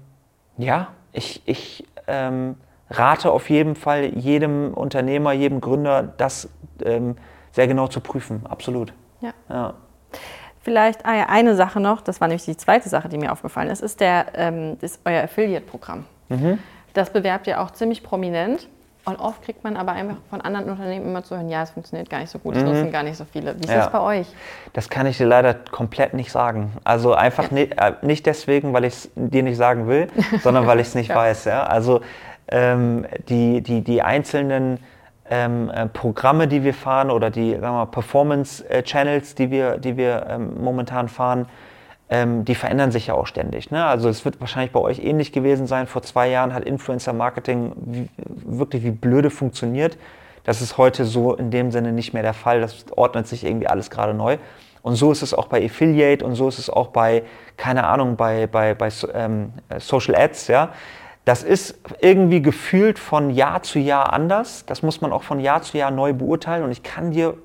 [0.57, 2.55] ja, ich, ich ähm,
[2.89, 6.49] rate auf jeden Fall jedem Unternehmer, jedem Gründer, das
[6.83, 7.15] ähm,
[7.53, 8.41] sehr genau zu prüfen.
[8.45, 8.91] Absolut.
[9.21, 9.31] Ja.
[9.47, 9.73] Ja.
[10.63, 13.69] Vielleicht ah ja, eine Sache noch, das war nämlich die zweite Sache, die mir aufgefallen
[13.69, 16.03] ist, ist der, ähm, ist euer Affiliate-Programm.
[16.27, 16.59] Mhm.
[16.93, 18.67] Das bewerbt ihr auch ziemlich prominent.
[19.03, 22.09] Und oft kriegt man aber einfach von anderen Unternehmen immer zu hören, ja, es funktioniert
[22.09, 23.55] gar nicht so gut, es nutzen gar nicht so viele.
[23.55, 23.73] Wie ist Mhm.
[23.73, 23.77] Ja.
[23.85, 24.27] das bei euch?
[24.73, 26.71] Das kann ich dir leider komplett nicht sagen.
[26.83, 30.07] Also einfach ni äh, nicht deswegen, weil ich es dir nicht sagen will,
[30.43, 31.15] sondern weil ich es nicht Ja.
[31.15, 31.45] weiß.
[31.45, 31.63] Ja?
[31.63, 32.01] Also
[32.47, 34.77] ähm, die, die, die einzelnen
[35.29, 41.07] ähm, äh, Programme, die wir fahren oder die Performance-Channels, die wir, die wir ähm, momentan
[41.09, 41.47] fahren,
[42.11, 43.71] ähm, die verändern sich ja auch ständig.
[43.71, 43.83] Ne?
[43.83, 45.87] Also es wird wahrscheinlich bei euch ähnlich gewesen sein.
[45.87, 49.97] Vor zwei Jahren hat Influencer-Marketing wirklich wie blöde funktioniert.
[50.43, 52.59] Das ist heute so in dem Sinne nicht mehr der Fall.
[52.59, 54.37] Das ordnet sich irgendwie alles gerade neu.
[54.81, 57.23] Und so ist es auch bei Affiliate und so ist es auch bei,
[57.55, 60.47] keine Ahnung, bei, bei, bei ähm, äh, Social Ads.
[60.47, 60.73] Ja?
[61.23, 64.65] Das ist irgendwie gefühlt von Jahr zu Jahr anders.
[64.65, 66.63] Das muss man auch von Jahr zu Jahr neu beurteilen.
[66.65, 67.35] Und ich kann dir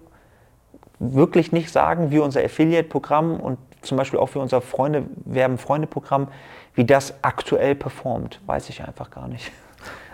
[0.98, 6.29] wirklich nicht sagen, wie unser Affiliate-Programm und zum Beispiel auch für unser Freunde werben Freunde-Programm,
[6.75, 9.51] wie das aktuell performt, weiß ich einfach gar nicht.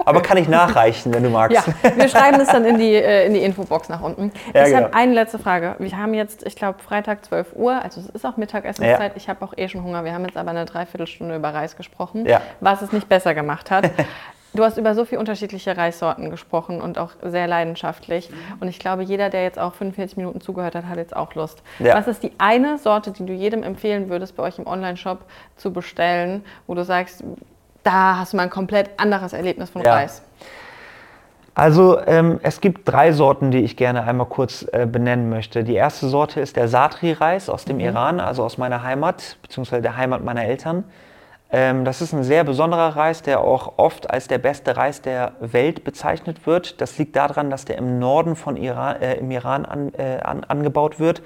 [0.04, 1.56] Aber kann ich nachreichen, wenn du magst.
[1.56, 4.32] Ja, wir schreiben das dann in die, äh, in die Infobox nach unten.
[4.52, 4.96] Ja, ich habe genau.
[4.96, 5.76] eine letzte Frage.
[5.78, 9.12] Wir haben jetzt, ich glaube, Freitag 12 Uhr, also es ist auch Mittagessenszeit.
[9.16, 10.04] Ich habe auch eh schon Hunger.
[10.04, 12.40] Wir haben jetzt aber eine Dreiviertelstunde über Reis gesprochen, Ja.
[12.60, 13.90] was es nicht besser gemacht hat.
[14.54, 18.28] Du hast über so viele unterschiedliche Reissorten gesprochen und auch sehr leidenschaftlich.
[18.60, 21.62] Und ich glaube, jeder, der jetzt auch 45 Minuten zugehört hat, hat jetzt auch Lust.
[21.78, 21.94] Ja.
[21.96, 25.20] Was ist die eine Sorte, die du jedem empfehlen würdest, bei euch im Online-Shop
[25.56, 27.24] zu bestellen, wo du sagst,
[27.82, 29.94] da hast du mal ein komplett anderes Erlebnis von Ja.
[29.94, 30.22] Reis?
[31.54, 35.64] Also ähm, es gibt drei Sorten, die ich gerne einmal kurz äh, benennen möchte.
[35.64, 39.98] Die erste Sorte ist der Satri-Reis aus dem Iran, also aus meiner Heimat, beziehungsweise der
[39.98, 40.84] Heimat meiner Eltern.
[41.54, 45.32] Ähm, das ist ein sehr besonderer Reis, der auch oft als der beste Reis der
[45.40, 46.80] Welt bezeichnet wird.
[46.80, 50.44] Das liegt daran, dass der im Norden von Iran, äh, im Iran an, äh, an,
[50.44, 51.22] angebaut wird.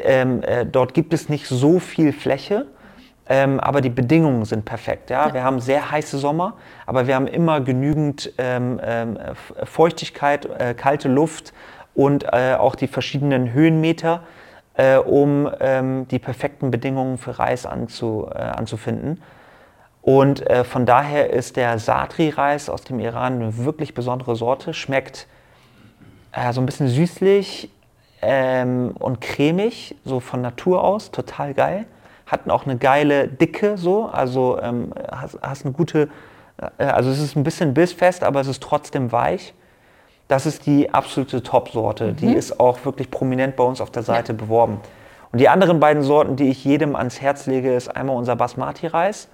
[0.00, 2.66] Ähm, äh, dort gibt es nicht so viel Fläche,
[3.28, 5.10] ähm, aber die Bedingungen sind perfekt.
[5.10, 5.28] Ja?
[5.28, 5.34] ja?
[5.34, 6.54] Wir haben sehr heiße Sommer,
[6.86, 9.18] aber wir haben immer genügend ähm, ähm,
[9.64, 11.52] Feuchtigkeit, äh, kalte Luft
[11.94, 14.22] und äh, auch die verschiedenen Höhenmeter,
[14.76, 19.20] äh, um ähm, die perfekten Bedingungen für Reis anzu, anzufinden.
[20.02, 24.74] Und äh, von daher ist der Satri-Reis aus dem Iran eine wirklich besondere Sorte.
[24.74, 25.28] Schmeckt
[26.32, 27.70] äh, so ein bisschen süßlich
[28.20, 31.86] ähm, und cremig, so von Natur aus, total geil.
[32.26, 36.08] Hat auch eine geile Dicke, so, also ähm, hast, hast, eine gute,
[36.78, 39.54] äh, also es ist ein bisschen bissfest, aber es ist trotzdem weich.
[40.26, 42.08] Das ist die absolute Top-Sorte.
[42.12, 42.16] Mhm.
[42.16, 44.38] Die ist auch wirklich prominent bei uns auf der Seite ja.
[44.38, 44.80] beworben.
[45.30, 49.28] Und die anderen beiden Sorten, die ich jedem ans Herz lege, ist einmal unser Basmati-Reis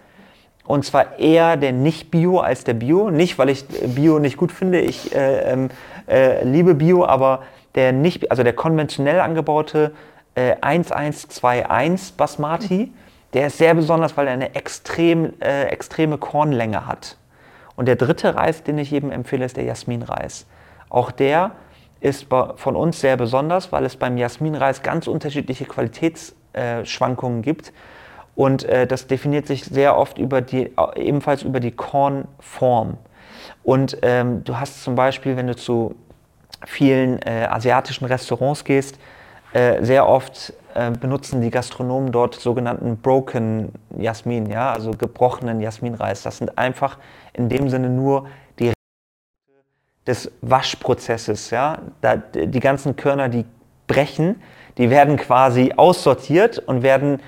[0.68, 3.08] und zwar eher der Nicht-Bio als der Bio.
[3.08, 4.80] Nicht, weil ich Bio nicht gut finde.
[4.80, 5.70] Ich äh, ähm,
[6.06, 7.42] äh, liebe Bio, aber
[7.74, 9.92] der nicht, also der konventionell angebaute
[10.34, 12.92] äh, 1121 Basmati,
[13.32, 17.16] der ist sehr besonders, weil er eine extrem, äh, extreme Kornlänge hat.
[17.74, 20.44] Und der dritte Reis, den ich jedem empfehle, ist der Jasminreis.
[20.90, 21.52] Auch der
[22.00, 27.72] ist von uns sehr besonders, weil es beim Jasminreis ganz unterschiedliche Qualitätsschwankungen gibt.
[28.38, 32.96] Und äh, das definiert sich sehr oft über die, ebenfalls über die Kornform.
[33.64, 35.96] Und ähm, du hast zum Beispiel, wenn du zu
[36.64, 38.96] vielen äh, asiatischen Restaurants gehst,
[39.54, 46.22] äh, sehr oft äh, benutzen die Gastronomen dort sogenannten Broken Jasmin, ja, also gebrochenen Jasminreis.
[46.22, 46.98] Das sind einfach
[47.32, 48.28] in dem Sinne nur
[48.60, 48.72] die
[50.06, 51.78] des Waschprozesses, ja.
[52.02, 53.46] Da, die ganzen Körner, die
[53.88, 54.40] brechen,
[54.76, 57.20] die werden quasi aussortiert und werden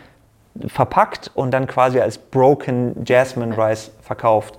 [0.66, 4.56] verpackt und dann quasi als Broken Jasmine Rice verkauft.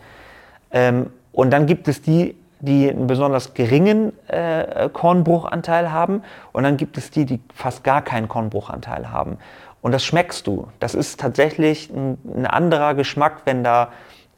[0.72, 6.78] Ähm, und dann gibt es die, die einen besonders geringen äh, Kornbruchanteil haben und dann
[6.78, 9.38] gibt es die, die fast gar keinen Kornbruchanteil haben.
[9.82, 10.68] Und das schmeckst du.
[10.80, 13.90] Das ist tatsächlich ein, ein anderer Geschmack, wenn da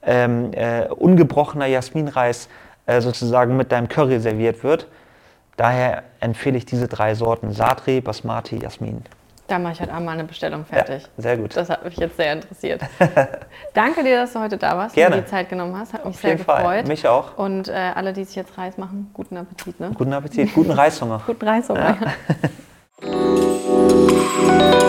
[0.02, 2.48] ähm, äh, ungebrochener Jasminreis
[2.86, 4.88] äh, sozusagen mit deinem Curry serviert wird.
[5.58, 9.04] Daher empfehle ich diese drei Sorten: Satri, Basmati, Jasmin.
[9.48, 11.04] Da mache ich halt heute Abend mal eine Bestellung fertig.
[11.04, 11.56] Ja, sehr gut.
[11.56, 12.82] Das hat mich jetzt sehr interessiert.
[13.74, 15.18] Danke dir, dass du heute da warst Gerne.
[15.18, 15.94] und die Zeit genommen hast.
[15.94, 16.62] Hat mich Auf sehr gefreut.
[16.62, 16.84] Fall.
[16.86, 17.38] Mich auch.
[17.38, 19.80] Und äh, alle, die sich jetzt Reis machen, guten Appetit.
[19.80, 19.92] Ne?
[19.96, 21.22] Guten Appetit, guten Reishunger.
[21.26, 21.98] guten Reishunger.
[23.02, 24.80] Ja.